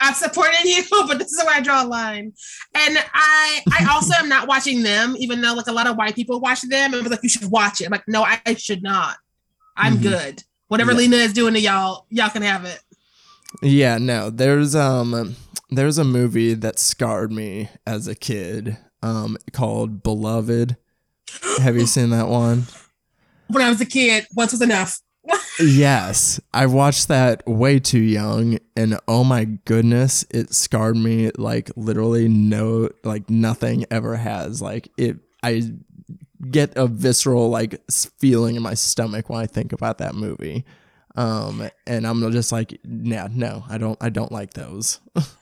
[0.02, 2.34] I'm supporting you, but this is where I draw a line.
[2.76, 6.16] And I I also am not watching them, even though like a lot of white
[6.16, 7.86] people watch them and was like, you should watch it.
[7.86, 9.18] I'm like, no, I, I should not.
[9.78, 10.04] I'm mm-hmm.
[10.10, 10.44] good.
[10.68, 10.98] Whatever yeah.
[10.98, 12.80] Lena is doing to y'all, y'all can have it.
[13.62, 15.36] Yeah, no, there's um
[15.72, 20.76] there's a movie that scarred me as a kid um, called Beloved.
[21.60, 22.66] Have you seen that one?
[23.48, 25.00] When I was a kid, once was enough.
[25.60, 31.72] yes, I watched that way too young, and oh my goodness, it scarred me like
[31.76, 34.62] literally no, like nothing ever has.
[34.62, 35.72] Like it, I
[36.50, 37.80] get a visceral like
[38.20, 40.66] feeling in my stomach when I think about that movie.
[41.16, 45.00] Um, and I'm just like, yeah, no, I don't, I don't like those.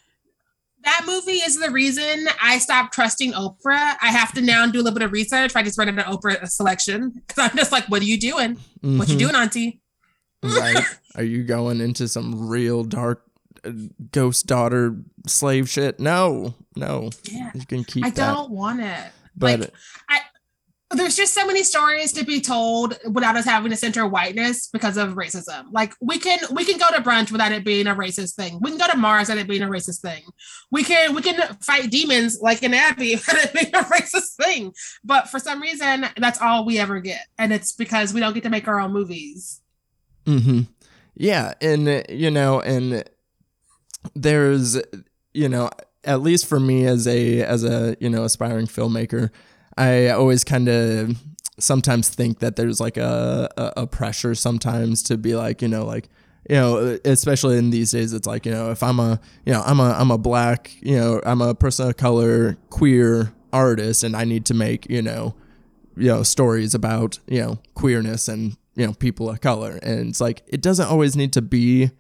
[0.89, 3.95] that movie is the reason I stopped trusting Oprah.
[4.01, 5.55] I have to now do a little bit of research.
[5.55, 8.55] I just read an Oprah selection because I'm just like, what are you doing?
[8.55, 8.97] Mm-hmm.
[8.97, 9.27] What you mm-hmm.
[9.27, 9.81] doing, Auntie?
[10.41, 10.83] Right?
[11.15, 13.23] are you going into some real dark
[13.63, 13.71] uh,
[14.11, 14.95] ghost daughter
[15.27, 15.99] slave shit?
[15.99, 17.11] No, no.
[17.23, 18.05] Yeah, you can keep.
[18.05, 18.33] I that.
[18.33, 19.11] don't want it.
[19.35, 19.73] But like,
[20.09, 20.19] I
[20.91, 24.97] there's just so many stories to be told without us having to center whiteness because
[24.97, 25.65] of racism.
[25.71, 28.59] Like we can we can go to brunch without it being a racist thing.
[28.59, 30.23] We can go to Mars without it being a racist thing.
[30.71, 34.73] We can we can fight demons like in Abby without it being a racist thing.
[35.03, 38.43] But for some reason, that's all we ever get, and it's because we don't get
[38.43, 39.61] to make our own movies.
[40.25, 40.61] Hmm.
[41.15, 43.03] Yeah, and you know, and
[44.15, 44.81] there's
[45.33, 45.69] you know,
[46.03, 49.29] at least for me as a as a you know aspiring filmmaker
[49.79, 51.17] I always kind of
[51.57, 55.85] sometimes think that there's like a, a, a pressure sometimes to be like, you know,
[55.85, 56.09] like
[56.49, 59.61] you know, especially in these days, it's like you know, if I'm a you know
[59.65, 64.15] I'm a I'm a black you know I'm a person of color queer artist, and
[64.15, 65.35] I need to make you know
[65.95, 70.19] you know stories about you know queerness and you know people of color, and it's
[70.19, 71.91] like it doesn't always need to be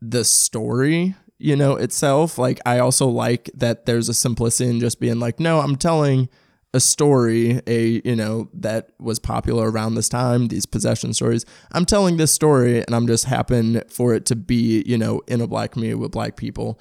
[0.00, 2.38] the story you know itself.
[2.38, 6.28] Like I also like that there's a simplicity in just being like, no, I'm telling
[6.74, 10.48] a story, a you know that was popular around this time.
[10.48, 11.46] These possession stories.
[11.72, 15.40] I'm telling this story, and I'm just happen for it to be you know in
[15.40, 16.80] a black community with black people,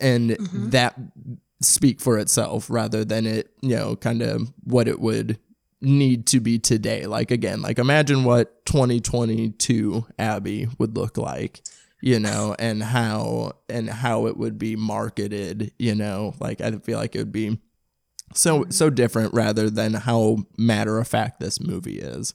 [0.00, 0.70] and mm-hmm.
[0.70, 0.94] that
[1.60, 5.38] speak for itself rather than it you know kind of what it would
[5.80, 7.06] need to be today.
[7.06, 11.62] Like again, like imagine what 2022 Abby would look like
[12.00, 16.98] you know and how and how it would be marketed you know like i feel
[16.98, 17.60] like it would be
[18.34, 22.34] so so different rather than how matter of fact this movie is.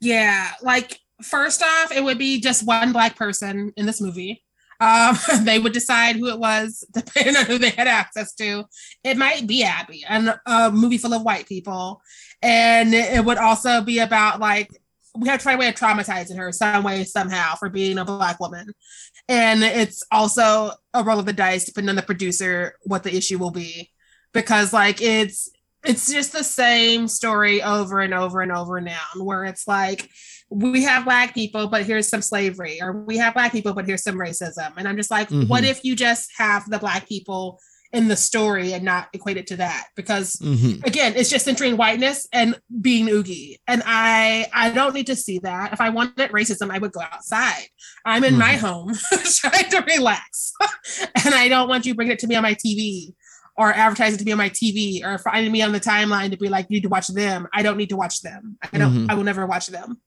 [0.00, 4.42] Yeah, like first off, it would be just one black person in this movie.
[4.80, 8.64] Um, they would decide who it was depending on who they had access to.
[9.02, 12.02] It might be Abby, and a movie full of white people,
[12.42, 14.70] and it would also be about like
[15.16, 18.04] we have to find a way of traumatizing her some way somehow for being a
[18.04, 18.72] black woman,
[19.28, 23.38] and it's also a roll of the dice depending on the producer what the issue
[23.38, 23.90] will be
[24.34, 25.48] because like it's
[25.84, 30.10] it's just the same story over and over and over now where it's like
[30.50, 34.02] we have black people but here's some slavery or we have black people but here's
[34.02, 34.72] some racism.
[34.76, 35.48] And i'm just like mm-hmm.
[35.48, 37.58] what if you just have the black people
[37.92, 39.86] in the story and not equate it to that?
[39.94, 40.84] Because mm-hmm.
[40.84, 43.60] again it's just centering whiteness and being oogie.
[43.68, 45.72] And i i don't need to see that.
[45.72, 47.66] If i wanted racism i would go outside.
[48.04, 48.40] I'm in mm-hmm.
[48.40, 48.92] my home
[49.36, 50.52] trying to relax.
[51.24, 53.14] And i don't want you bringing it to me on my tv
[53.56, 56.48] or advertising to be on my TV or finding me on the timeline to be
[56.48, 57.46] like, you need to watch them.
[57.52, 58.58] I don't need to watch them.
[58.72, 59.10] I don't, mm-hmm.
[59.10, 60.00] I will never watch them.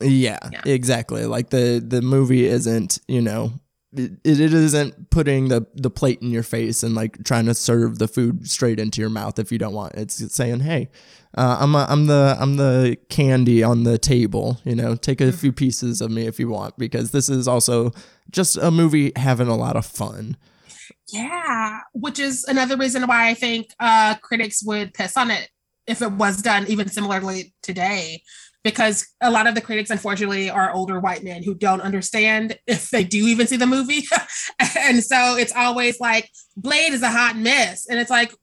[0.00, 1.24] Yeah, yeah, exactly.
[1.26, 3.52] Like the, the movie isn't, you know,
[3.92, 7.98] it, it isn't putting the, the plate in your face and like trying to serve
[7.98, 9.94] the food straight into your mouth if you don't want.
[9.94, 10.90] It's saying, hey,
[11.36, 14.60] uh, I'm a, I'm the I'm the candy on the table.
[14.64, 15.36] You know, take a mm-hmm.
[15.36, 17.92] few pieces of me if you want, because this is also
[18.30, 20.36] just a movie having a lot of fun.
[21.12, 25.48] Yeah, which is another reason why I think uh, critics would piss on it
[25.86, 28.22] if it was done even similarly today.
[28.64, 32.90] Because a lot of the critics, unfortunately, are older white men who don't understand if
[32.90, 34.02] they do even see the movie.
[34.76, 37.86] and so it's always like, Blade is a hot mess.
[37.88, 38.34] And it's like,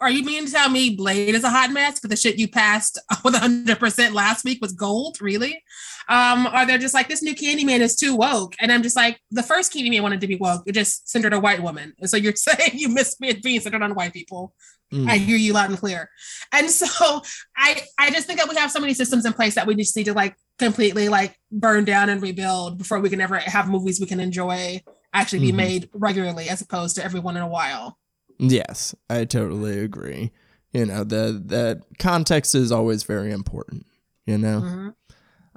[0.00, 2.00] are you mean to tell me Blade is a hot mess?
[2.00, 5.62] But the shit you passed with 100% last week was gold, really?
[6.08, 8.54] Um, or they're just like, this new Candyman is too woke.
[8.60, 10.62] And I'm just like, the first Candyman wanted to be woke.
[10.66, 11.92] It just centered a white woman.
[11.98, 14.54] And so you're saying you miss me being centered on white people.
[14.92, 15.08] Mm.
[15.08, 16.08] I hear you loud and clear.
[16.52, 17.22] And so
[17.56, 19.94] I I just think that we have so many systems in place that we just
[19.94, 24.00] need to like completely like burn down and rebuild before we can ever have movies
[24.00, 24.82] we can enjoy
[25.12, 25.56] actually be mm-hmm.
[25.56, 27.98] made regularly as opposed to every one in a while.
[28.38, 30.30] Yes, I totally agree.
[30.72, 33.86] You know, the the context is always very important,
[34.26, 34.60] you know.
[34.60, 34.88] Mm-hmm.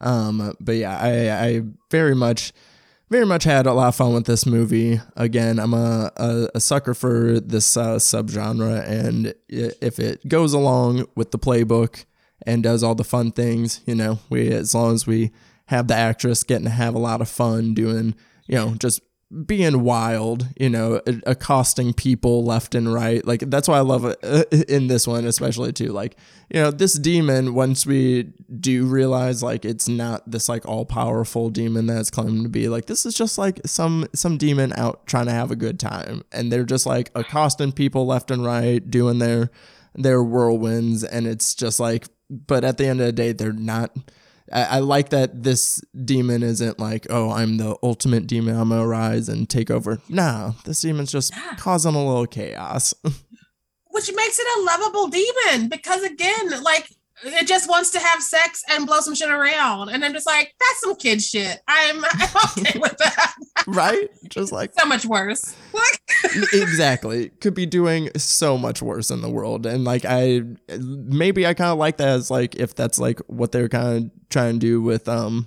[0.07, 1.61] Um, but yeah, I, I
[1.91, 2.53] very much,
[3.09, 4.99] very much had a lot of fun with this movie.
[5.15, 11.05] Again, I'm a, a, a sucker for this uh, subgenre, and if it goes along
[11.15, 12.05] with the playbook
[12.47, 15.31] and does all the fun things, you know, we as long as we
[15.67, 18.15] have the actress getting to have a lot of fun doing,
[18.47, 19.01] you know, just
[19.45, 23.25] being wild, you know, accosting people left and right.
[23.25, 25.93] Like that's why I love it uh, in this one, especially too.
[25.93, 26.17] Like,
[26.49, 31.49] you know, this demon, once we do realize like it's not this like all powerful
[31.49, 35.27] demon that's claiming to be, like this is just like some some demon out trying
[35.27, 36.23] to have a good time.
[36.31, 39.49] And they're just like accosting people left and right, doing their
[39.95, 43.95] their whirlwinds, and it's just like but at the end of the day, they're not
[44.51, 48.55] I, I like that this demon isn't like, oh, I'm the ultimate demon.
[48.57, 49.99] I'm gonna rise and take over.
[50.09, 51.55] Nah, this demon's just Yeah.
[51.57, 52.93] causing a little chaos.
[53.93, 56.87] which makes it a lovable demon because again, like
[57.23, 60.53] it just wants to have sex and blow some shit around, and I'm just like,
[60.59, 61.59] that's some kid shit.
[61.67, 63.33] I'm, I'm okay with that.
[63.67, 64.09] right?
[64.29, 65.55] Just like so much worse.
[66.53, 70.41] Exactly could be doing so much worse in the world and like i
[70.77, 74.29] maybe i kind of like that as like if that's like what they're kind of
[74.29, 75.45] trying to do with um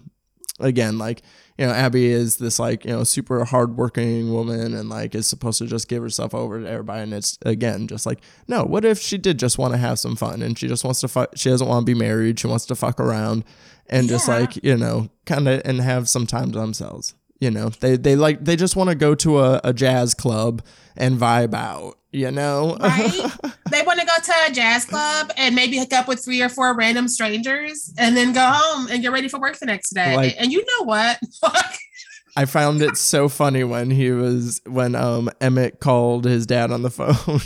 [0.61, 1.23] again like
[1.59, 5.59] you know abby is this like you know super hardworking woman and like is supposed
[5.59, 7.03] to just give herself over to everybody.
[7.03, 10.17] And it's again just like no what if she did just want to have some
[10.17, 12.41] fun and she just wants to fuck she doesn't want to be married.
[12.41, 13.45] She wants to fuck around
[13.89, 17.15] and just like you know kind of and have some time to themselves
[17.45, 20.63] you know they they like they just want to go to a, a jazz club
[20.97, 23.13] and vibe out you know right?
[23.71, 26.49] they want to go to a jazz club and maybe hook up with three or
[26.49, 30.15] four random strangers, and then go home and get ready for work the next day.
[30.15, 31.19] Like- and you know what?
[32.37, 36.83] I found it so funny when he was when um Emmett called his dad on
[36.83, 37.41] the phone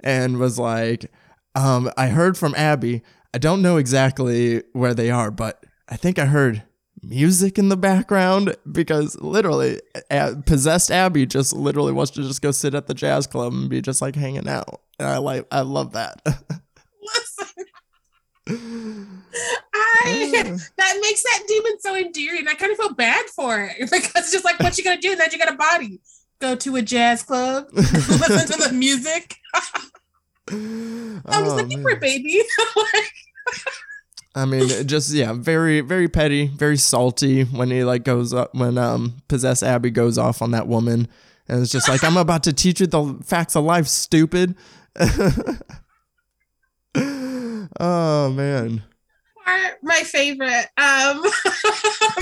[0.00, 1.10] and was like,
[1.54, 3.02] um, I heard from Abby.
[3.34, 6.62] I don't know exactly where they are, but I think I heard
[7.02, 9.80] music in the background because literally
[10.10, 13.68] a- possessed Abby just literally wants to just go sit at the jazz club and
[13.68, 14.80] be just like hanging out.
[14.98, 16.20] And I like I love that.
[16.24, 17.64] Listen,
[19.74, 20.30] I
[20.76, 22.46] that makes that demon so endearing.
[22.48, 25.10] I kind of feel bad for it because it's just like, what you gonna do
[25.10, 25.16] now?
[25.16, 26.00] that You got a body.
[26.40, 29.36] Go to a jazz club, listen to the music.
[30.50, 31.86] I'm just Oh, like, you man.
[31.86, 32.42] poor baby.
[34.34, 38.78] I mean, just yeah, very very petty, very salty when he like goes up when
[38.78, 41.08] um possessed Abby goes off on that woman,
[41.48, 44.54] and it's just like I'm about to teach you the facts of life, stupid.
[47.80, 48.82] oh man,
[49.82, 50.68] my favorite.
[50.76, 51.22] Um,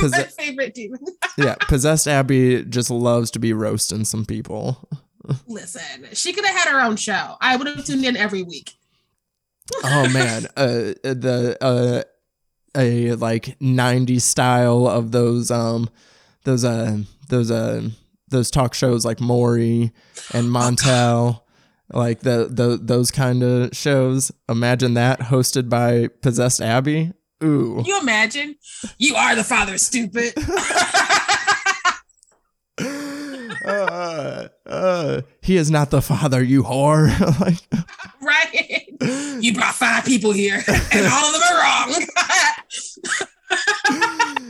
[0.10, 1.00] my favorite demon.
[1.38, 4.88] yeah, possessed Abby just loves to be roasting some people.
[5.46, 7.36] Listen, she could have had her own show.
[7.40, 8.72] I would have tuned in every week.
[9.84, 12.02] Oh man, uh, the uh,
[12.76, 15.88] a like '90s style of those um
[16.44, 16.98] those uh
[17.28, 17.88] those uh
[18.28, 19.92] those talk shows like Maury
[20.32, 21.42] and Montel,
[21.92, 24.32] like the the those kind of shows.
[24.48, 27.12] Imagine that hosted by possessed Abby.
[27.42, 28.56] Ooh, you imagine?
[28.98, 30.34] You are the father, stupid.
[33.70, 37.08] uh, uh, he is not the father, you whore.
[37.40, 37.58] like,
[38.20, 38.86] right?
[39.42, 42.06] You brought five people here, and all of them are wrong.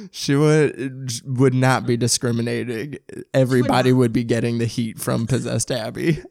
[0.10, 2.98] she would would not be discriminating.
[3.32, 6.22] Everybody would be getting the heat from possessed Abby.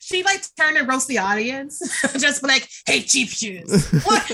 [0.00, 1.80] she like turn and roast the audience,
[2.18, 4.24] just like, "Hey, cheap shoes, what?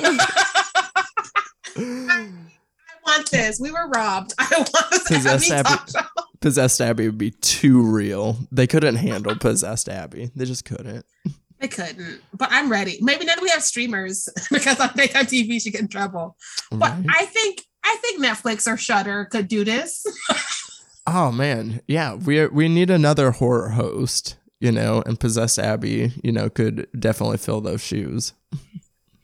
[1.78, 2.34] I
[3.06, 3.60] want this.
[3.60, 4.34] We were robbed.
[4.38, 5.92] I want this Possessed Abby Abby.
[6.40, 8.38] Talk show." possessed Abby would be too real.
[8.52, 10.30] They couldn't handle possessed Abby.
[10.36, 11.04] They just couldn't.
[11.58, 12.98] They couldn't, but I'm ready.
[13.00, 16.36] Maybe now that we have streamers, because on daytime TV she get in trouble.
[16.70, 17.06] But Right?
[17.08, 20.04] I think I think Netflix or Shudder could do this.
[21.08, 22.14] Oh man, yeah.
[22.14, 27.36] We we need another horror host, you know, and possessed Abby, you know, could definitely
[27.36, 28.32] fill those shoes.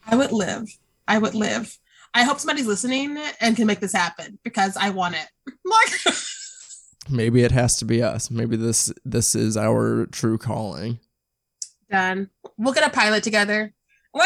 [0.06, 0.68] I would live.
[1.08, 1.76] I would live.
[2.14, 5.26] I hope somebody's listening and can make this happen because I want it.
[5.64, 6.14] Like,
[7.10, 8.30] Maybe it has to be us.
[8.30, 11.00] Maybe this this is our true calling.
[11.90, 12.30] done.
[12.56, 13.74] We'll get a pilot together.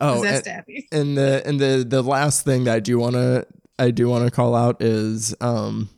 [0.00, 0.46] Oh, and,
[0.92, 3.46] and the and the the last thing that I do want to
[3.78, 5.88] I do want to call out is um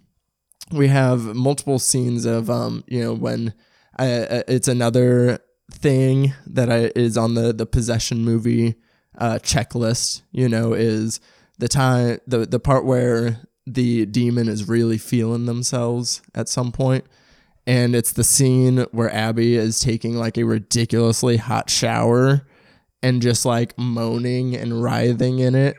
[0.70, 3.54] we have multiple scenes of um you know when
[3.96, 5.40] I, uh, it's another
[5.72, 8.76] thing that I, is on the the possession movie
[9.18, 11.18] uh checklist you know is
[11.58, 17.04] the time the the part where the demon is really feeling themselves at some point
[17.68, 22.46] and it's the scene where Abby is taking like a ridiculously hot shower
[23.02, 25.76] and just like moaning and writhing in it.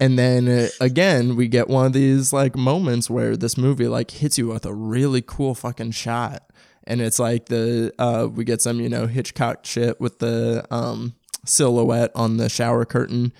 [0.00, 4.10] And then uh, again, we get one of these like moments where this movie like
[4.10, 6.42] hits you with a really cool fucking shot.
[6.88, 11.14] And it's like the uh we get some, you know, Hitchcock shit with the um
[11.46, 13.32] silhouette on the shower curtain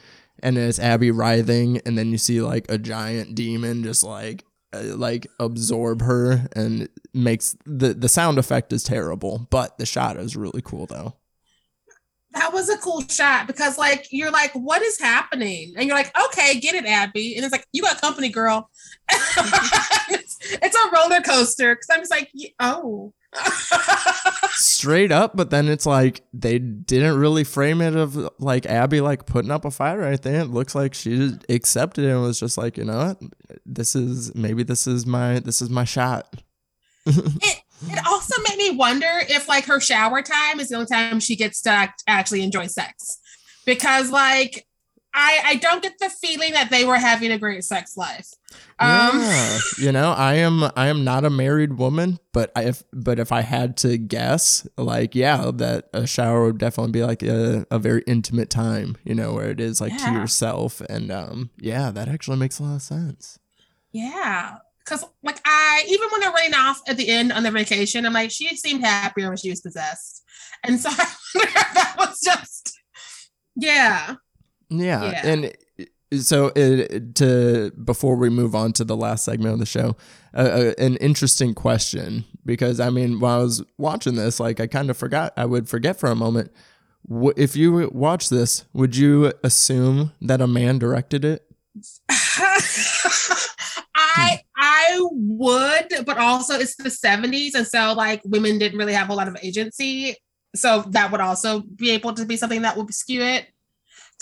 [0.42, 4.96] and it's Abby writhing and then you see like a giant demon just like uh,
[4.96, 10.36] like absorb her and makes the the sound effect is terrible, but the shot is
[10.36, 11.14] really cool though.
[12.34, 15.74] That was a cool shot because, like, you're like, what is happening?
[15.76, 17.36] And you're like, okay, get it, Abby.
[17.36, 18.70] And it's like, you got company, girl.
[19.10, 23.12] it's, it's a roller coaster because I'm just like, oh,
[24.52, 29.26] straight up, but then it's like they didn't really frame it of like Abby like
[29.26, 30.34] putting up a fight or anything.
[30.34, 33.22] It looks like she accepted it and was just like, you know what,
[33.64, 36.34] this is maybe this is my this is my shot.
[37.06, 41.20] it it also made me wonder if like her shower time is the only time
[41.20, 43.18] she gets to actually enjoy sex,
[43.66, 44.66] because like
[45.14, 48.28] I I don't get the feeling that they were having a great sex life.
[48.78, 52.82] Um, yeah, you know, I am I am not a married woman, but I, if
[52.92, 57.22] but if I had to guess, like yeah, that a shower would definitely be like
[57.22, 60.06] a, a very intimate time, you know, where it is like yeah.
[60.06, 63.38] to yourself, and um, yeah, that actually makes a lot of sense.
[63.92, 68.06] Yeah, because like I even when they're running off at the end on the vacation,
[68.06, 70.24] I'm like she seemed happier when she was possessed,
[70.64, 72.78] and so I wonder if that was just
[73.56, 74.16] yeah.
[74.72, 75.26] Yeah, yeah.
[75.26, 75.52] and
[76.20, 79.96] so it, to before we move on to the last segment of the show,
[80.34, 84.66] uh, uh, an interesting question because I mean, while I was watching this, like I
[84.66, 86.52] kind of forgot, I would forget for a moment.
[87.36, 91.44] If you watch this, would you assume that a man directed it?
[93.94, 99.08] I I would, but also it's the 70s, and so like women didn't really have
[99.08, 100.16] a lot of agency.
[100.54, 103.46] So that would also be able to be something that would skew it.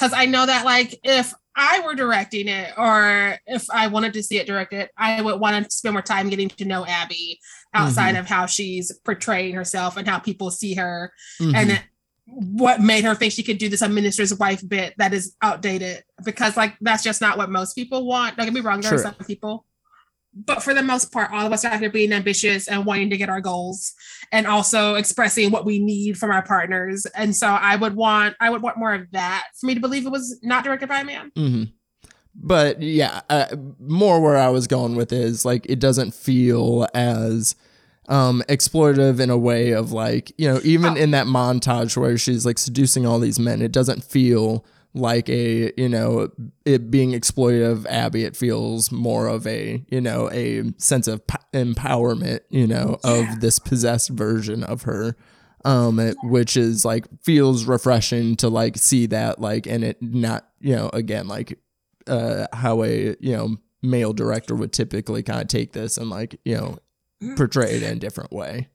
[0.01, 4.23] Cause I know that like if I were directing it, or if I wanted to
[4.23, 7.39] see it directed, I would want to spend more time getting to know Abby
[7.75, 8.21] outside mm-hmm.
[8.21, 11.55] of how she's portraying herself and how people see her, mm-hmm.
[11.55, 11.83] and
[12.25, 16.03] what made her think she could do this a minister's wife bit that is outdated.
[16.25, 18.39] Because like that's just not what most people want.
[18.39, 18.99] Don't get me wrong, there sure.
[18.99, 19.67] are some people
[20.35, 23.17] but for the most part, all of us out here being ambitious and wanting to
[23.17, 23.93] get our goals
[24.31, 27.05] and also expressing what we need from our partners.
[27.17, 30.07] And so I would want, I would want more of that for me to believe
[30.07, 31.33] it was not directed by a man.
[31.37, 31.65] Mm-hmm.
[32.37, 37.57] But yeah, uh, more where I was going with is like, it doesn't feel as,
[38.09, 40.97] um, exploitative in a way of like, you know, even oh.
[40.97, 44.65] in that montage where she's like seducing all these men, it doesn't feel
[44.95, 46.29] like a you know
[46.65, 51.37] it being exploitive abby it feels more of a you know a sense of p-
[51.55, 53.11] empowerment you know yeah.
[53.13, 55.17] of this possessed version of her
[55.65, 60.49] um it, which is like feels refreshing to like see that like and it not
[60.61, 61.57] you know again like
[62.09, 66.39] uh how a you know male director would typically kind of take this and like
[66.45, 66.77] you know
[67.23, 67.37] mm.
[67.37, 68.69] portray it in a different way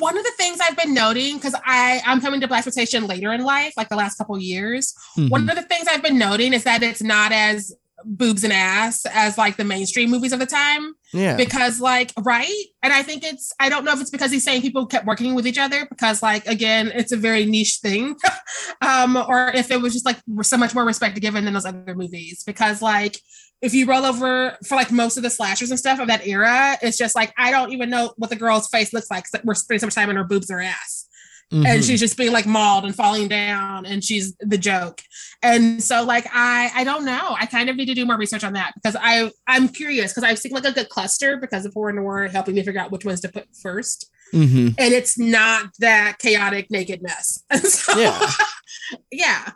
[0.00, 3.44] one of the things I've been noting, because I I'm coming to blaxploitation later in
[3.44, 4.94] life, like the last couple years.
[5.16, 5.28] Mm-hmm.
[5.28, 7.74] One of the things I've been noting is that it's not as
[8.04, 10.94] boobs and ass as like the mainstream movies of the time.
[11.12, 11.36] Yeah.
[11.36, 12.64] Because like, right?
[12.82, 15.34] And I think it's I don't know if it's because he's saying people kept working
[15.34, 18.16] with each other because like again, it's a very niche thing.
[18.80, 21.94] um, or if it was just like so much more respect given than those other
[21.94, 22.42] movies.
[22.44, 23.18] Because like
[23.62, 26.78] if you roll over for like most of the slashers and stuff of that era,
[26.82, 29.26] it's just like I don't even know what the girl's face looks like.
[29.44, 31.06] We're spending so much time on her boobs or ass.
[31.52, 31.66] Mm-hmm.
[31.66, 35.02] And she's just being like mauled and falling down, and she's the joke.
[35.42, 37.34] And so, like, I I don't know.
[37.36, 40.22] I kind of need to do more research on that because I I'm curious because
[40.22, 43.04] I've seen like a good cluster because of horror noir helping me figure out which
[43.04, 44.66] ones to put 1st mm-hmm.
[44.78, 47.42] and it's not that chaotic naked mess.
[47.64, 48.30] so, yeah,
[49.10, 49.50] yeah.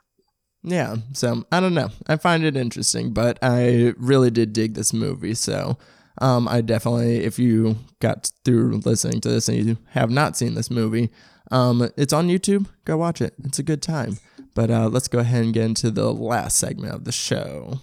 [0.66, 1.90] Yeah, so I don't know.
[2.06, 5.34] I find it interesting, but I really did dig this movie.
[5.34, 5.76] So
[6.18, 10.54] um, I definitely, if you got through listening to this and you have not seen
[10.54, 11.10] this movie,
[11.50, 12.66] um, it's on YouTube.
[12.86, 13.34] Go watch it.
[13.44, 14.18] It's a good time.
[14.54, 17.80] But uh, let's go ahead and get into the last segment of the show.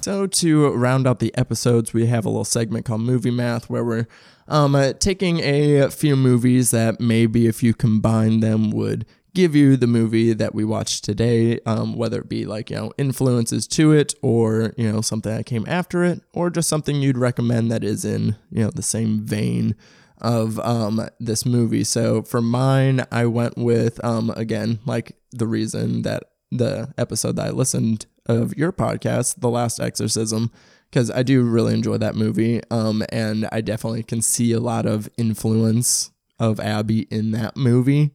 [0.00, 3.84] So, to round out the episodes, we have a little segment called Movie Math where
[3.84, 4.06] we're
[4.48, 9.76] um, uh, taking a few movies that maybe if you combine them would give you
[9.76, 13.92] the movie that we watched today, um, whether it be like, you know, influences to
[13.92, 17.84] it or, you know, something that came after it or just something you'd recommend that
[17.84, 19.76] is in, you know, the same vein
[20.20, 21.84] of um, this movie.
[21.84, 27.46] So for mine, I went with, um, again, like the reason that the episode that
[27.46, 30.50] I listened of your podcast, The Last Exorcism,
[30.90, 32.60] because I do really enjoy that movie.
[32.70, 38.14] Um, and I definitely can see a lot of influence of Abby in that movie.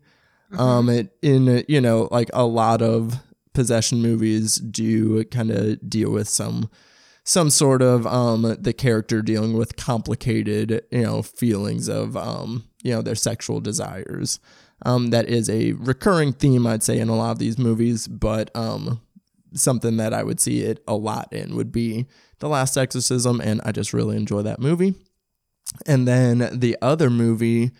[0.51, 0.59] Mm-hmm.
[0.59, 3.20] Um, it in you know like a lot of
[3.53, 6.70] possession movies do kind of deal with some
[7.24, 12.91] some sort of um the character dealing with complicated you know feelings of um you
[12.91, 14.39] know their sexual desires.
[14.86, 18.55] Um, that is a recurring theme I'd say in a lot of these movies, but
[18.55, 19.01] um
[19.56, 22.08] something that I would see it a lot in would be
[22.39, 24.95] The Last Exorcism, and I just really enjoy that movie.
[25.86, 27.72] And then the other movie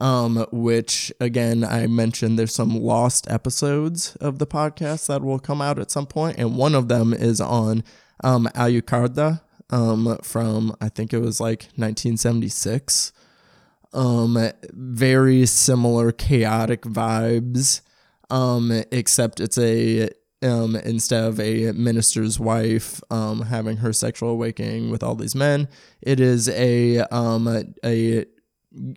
[0.00, 5.60] um, which again I mentioned there's some lost episodes of the podcast that will come
[5.60, 7.84] out at some point, and one of them is on
[8.24, 13.12] um, Alucarda um, from I think it was like 1976.
[13.92, 14.38] Um,
[14.72, 17.80] very similar chaotic vibes,
[18.30, 20.10] um, except it's a
[20.42, 25.68] um, instead of a minister's wife um, having her sexual awakening with all these men,
[26.00, 28.24] it is a um, a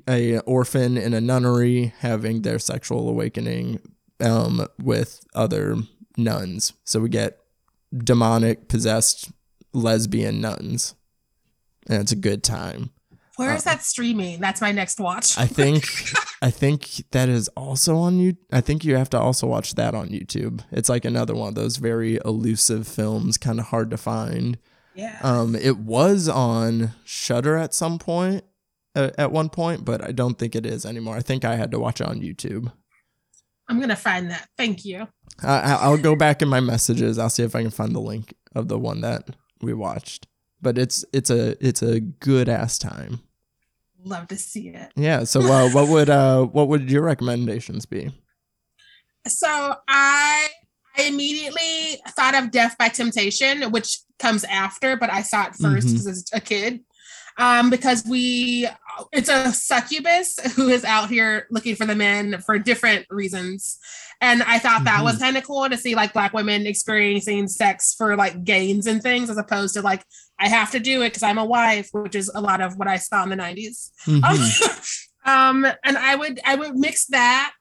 [0.07, 3.79] a orphan in a nunnery having their sexual awakening
[4.19, 5.77] um, with other
[6.15, 6.73] nuns.
[6.83, 7.39] So we get
[7.95, 9.31] demonic possessed
[9.73, 10.95] lesbian nuns,
[11.89, 12.91] and it's a good time.
[13.35, 14.39] Where is uh, that streaming?
[14.39, 15.37] That's my next watch.
[15.37, 15.85] I think
[16.41, 18.35] I think that is also on you.
[18.51, 20.61] I think you have to also watch that on YouTube.
[20.71, 24.57] It's like another one of those very elusive films, kind of hard to find.
[24.93, 25.17] Yeah.
[25.23, 28.43] Um, it was on Shudder at some point,
[28.95, 31.15] uh, at one point, but I don't think it is anymore.
[31.15, 32.71] I think I had to watch it on YouTube.
[33.67, 34.47] I'm gonna find that.
[34.57, 35.07] Thank you.
[35.41, 37.17] Uh, I'll go back in my messages.
[37.17, 39.29] I'll see if I can find the link of the one that
[39.61, 40.27] we watched
[40.63, 43.19] but it's it's a it's a good ass time.
[44.03, 44.91] Love to see it.
[44.95, 45.23] Yeah.
[45.23, 48.11] So uh, what would uh what would your recommendations be?
[49.27, 49.47] So
[49.87, 50.47] I
[50.97, 55.87] I immediately thought of Death by Temptation, which comes after, but I saw it first
[55.87, 56.09] because mm-hmm.
[56.09, 56.81] as a kid.
[57.39, 58.67] Um, because we
[59.11, 63.79] it's a succubus who is out here looking for the men for different reasons.
[64.21, 64.85] And I thought mm-hmm.
[64.85, 65.23] that was mm-hmm.
[65.23, 69.31] kind of cool to see like black women experiencing sex for like gains and things
[69.31, 70.05] as opposed to like
[70.43, 72.89] I have to do it because I'm a wife, which is a lot of what
[72.89, 73.91] I saw in the 90s.
[74.05, 75.29] Mm-hmm.
[75.29, 77.53] um, and I would I would mix that.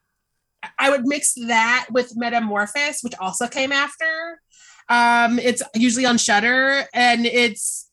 [0.80, 4.40] I would mix that with Metamorphosis, which also came after.
[4.88, 7.88] Um, it's usually on Shudder, and it's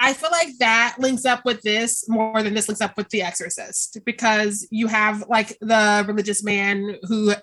[0.00, 3.22] I feel like that links up with this more than this links up with The
[3.22, 7.34] Exorcist because you have like the religious man who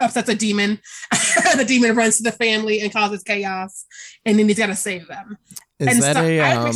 [0.00, 0.80] upsets a demon.
[1.56, 3.84] the demon runs to the family and causes chaos,
[4.24, 5.38] and then he's got to save them.
[5.78, 6.68] Is and that a um,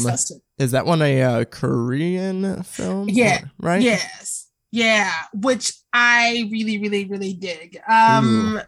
[0.58, 3.08] is that one a uh, Korean film?
[3.08, 3.82] Yeah, right.
[3.82, 7.78] Yes, yeah, which I really, really, really dig.
[7.88, 8.60] Um, Ooh.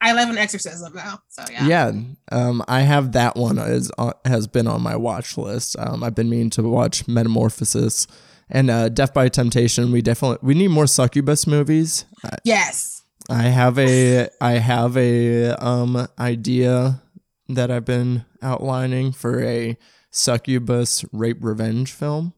[0.00, 1.66] I love an exorcism now, so yeah.
[1.66, 1.92] Yeah,
[2.30, 5.76] um, I have that one is uh, has been on my watch list.
[5.78, 8.06] Um, I've been meaning to watch Metamorphosis
[8.50, 9.92] and uh, Death by Temptation.
[9.92, 12.04] We definitely we need more succubus movies.
[12.44, 12.93] Yes.
[13.30, 17.02] I have a I have a um idea
[17.48, 19.76] that I've been outlining for a
[20.10, 22.34] succubus rape revenge film.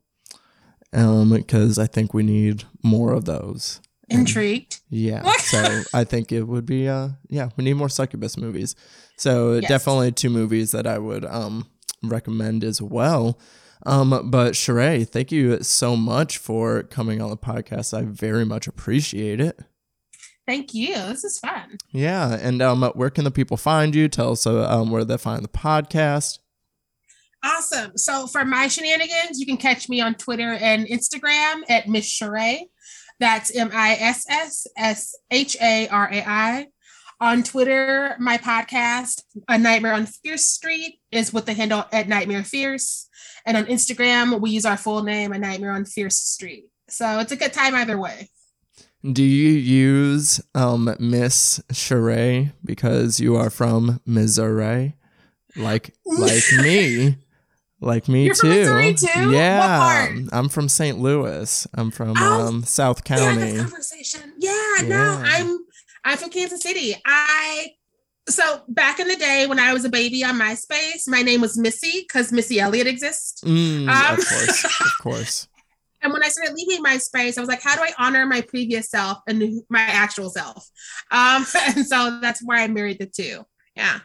[0.93, 3.81] Um, because I think we need more of those.
[4.09, 4.81] Intrigued.
[4.91, 5.33] And yeah.
[5.39, 8.77] so I think it would be uh yeah, we need more succubus movies.
[9.17, 9.69] So yes.
[9.69, 11.67] definitely two movies that I would um
[12.03, 13.39] recommend as well.
[13.85, 17.97] Um, but Sharai, thank you so much for coming on the podcast.
[17.97, 19.61] I very much appreciate it.
[20.47, 20.95] Thank you.
[20.95, 21.77] This is fun.
[21.93, 22.39] Yeah.
[22.41, 24.09] And um, where can the people find you?
[24.09, 26.39] Tell us uh, um, where they find the podcast.
[27.45, 27.97] Awesome.
[27.97, 32.61] So for my shenanigans, you can catch me on Twitter and Instagram at Miss Sharai.
[33.19, 36.67] That's M I S S S H A R A I.
[37.19, 42.45] On Twitter, my podcast, A Nightmare on Fierce Street, is with the handle at Nightmare
[42.45, 43.09] Fierce.
[43.47, 46.67] And on Instagram, we use our full name, A Nightmare on Fierce Street.
[46.91, 48.29] So it's a good time either way.
[49.13, 54.95] Do you use um, Miss Sharai because you are from Missouri,
[55.55, 57.17] like like me,
[57.81, 58.95] like me You're too.
[58.95, 59.31] too.
[59.31, 60.99] Yeah, I'm from St.
[60.99, 61.67] Louis.
[61.75, 63.53] I'm from oh, um, South County.
[63.53, 64.33] Yeah, conversation.
[64.39, 65.59] Yeah, yeah, no, I'm
[66.05, 66.95] I'm from Kansas City.
[67.05, 67.69] I
[68.29, 71.57] so back in the day when I was a baby on MySpace, my name was
[71.57, 73.43] Missy because Missy Elliott exists.
[73.45, 75.49] Mm, um, of course, of course.
[76.03, 78.43] And when I started leaving my space, I was like, how do I honor my
[78.43, 80.69] previous self and my actual self?
[81.11, 83.45] Um, and so that's why I married the two.
[83.75, 84.01] Yeah.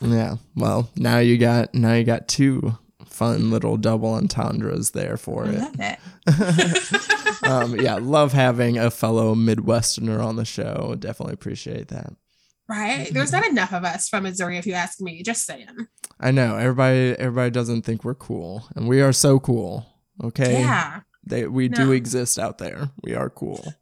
[0.00, 0.36] Yeah.
[0.56, 5.50] Well, now you got now you got two fun little double entendres there for I
[5.50, 5.58] it.
[5.58, 7.42] Love it.
[7.44, 10.96] um, yeah, love having a fellow Midwesterner on the show.
[10.98, 12.12] Definitely appreciate that.
[12.68, 13.08] Right.
[13.12, 15.22] There's not enough of us from Missouri, if you ask me.
[15.24, 15.88] Just saying.
[16.20, 17.18] I know everybody.
[17.18, 19.86] Everybody doesn't think we're cool, and we are so cool.
[20.22, 20.60] Okay.
[20.60, 21.00] Yeah.
[21.24, 21.76] They we no.
[21.76, 22.90] do exist out there.
[23.02, 23.74] We are cool.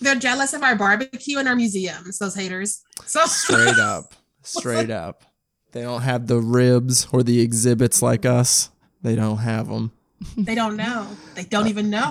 [0.00, 2.82] They're jealous of our barbecue and our museums, those haters.
[3.06, 4.14] So straight up.
[4.42, 5.24] Straight up.
[5.72, 8.70] They don't have the ribs or the exhibits like us.
[9.02, 9.92] They don't have them.
[10.36, 11.06] They don't know.
[11.34, 12.10] They don't even know.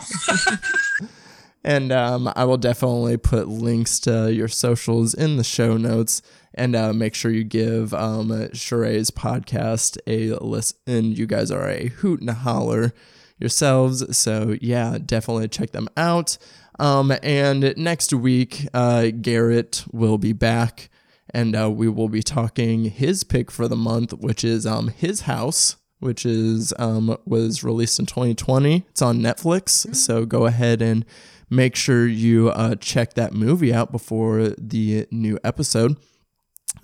[1.63, 6.21] and um, I will definitely put links to your socials in the show notes.
[6.53, 11.13] And uh, make sure you give um, Sharai's podcast a listen.
[11.13, 12.93] You guys are a hoot and a holler
[13.41, 14.17] yourselves.
[14.17, 16.37] So yeah, definitely check them out.
[16.79, 20.89] Um, and next week, uh, Garrett will be back
[21.33, 25.21] and uh, we will be talking his pick for the month, which is um, his
[25.21, 28.85] house, which is um, was released in 2020.
[28.89, 29.93] It's on Netflix, mm-hmm.
[29.93, 31.05] so go ahead and
[31.49, 35.97] make sure you uh, check that movie out before the new episode.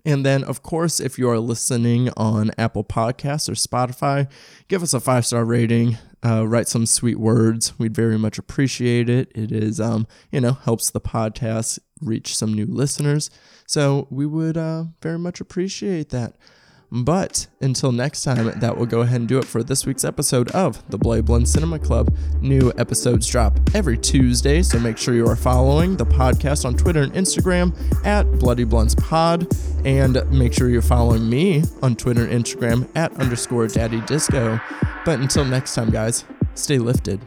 [0.06, 4.30] And then, of course, if you are listening on Apple Podcasts or Spotify,
[4.68, 5.98] give us a five star rating.
[6.26, 7.78] Uh, write some sweet words.
[7.78, 9.32] We'd very much appreciate it.
[9.36, 13.30] It is, um, you know, helps the podcast reach some new listeners.
[13.68, 16.36] So we would uh, very much appreciate that.
[16.92, 20.50] But until next time, that will go ahead and do it for this week's episode
[20.52, 22.16] of the Bloody Blunts Cinema Club.
[22.42, 27.02] New episodes drop every Tuesday, so make sure you are following the podcast on Twitter
[27.02, 27.76] and Instagram
[28.06, 29.48] at Bloody Blunts Pod.
[29.86, 34.60] And make sure you're following me on Twitter and Instagram at underscore daddy disco.
[35.06, 36.26] But until next time, guys,
[36.56, 37.20] stay lifted.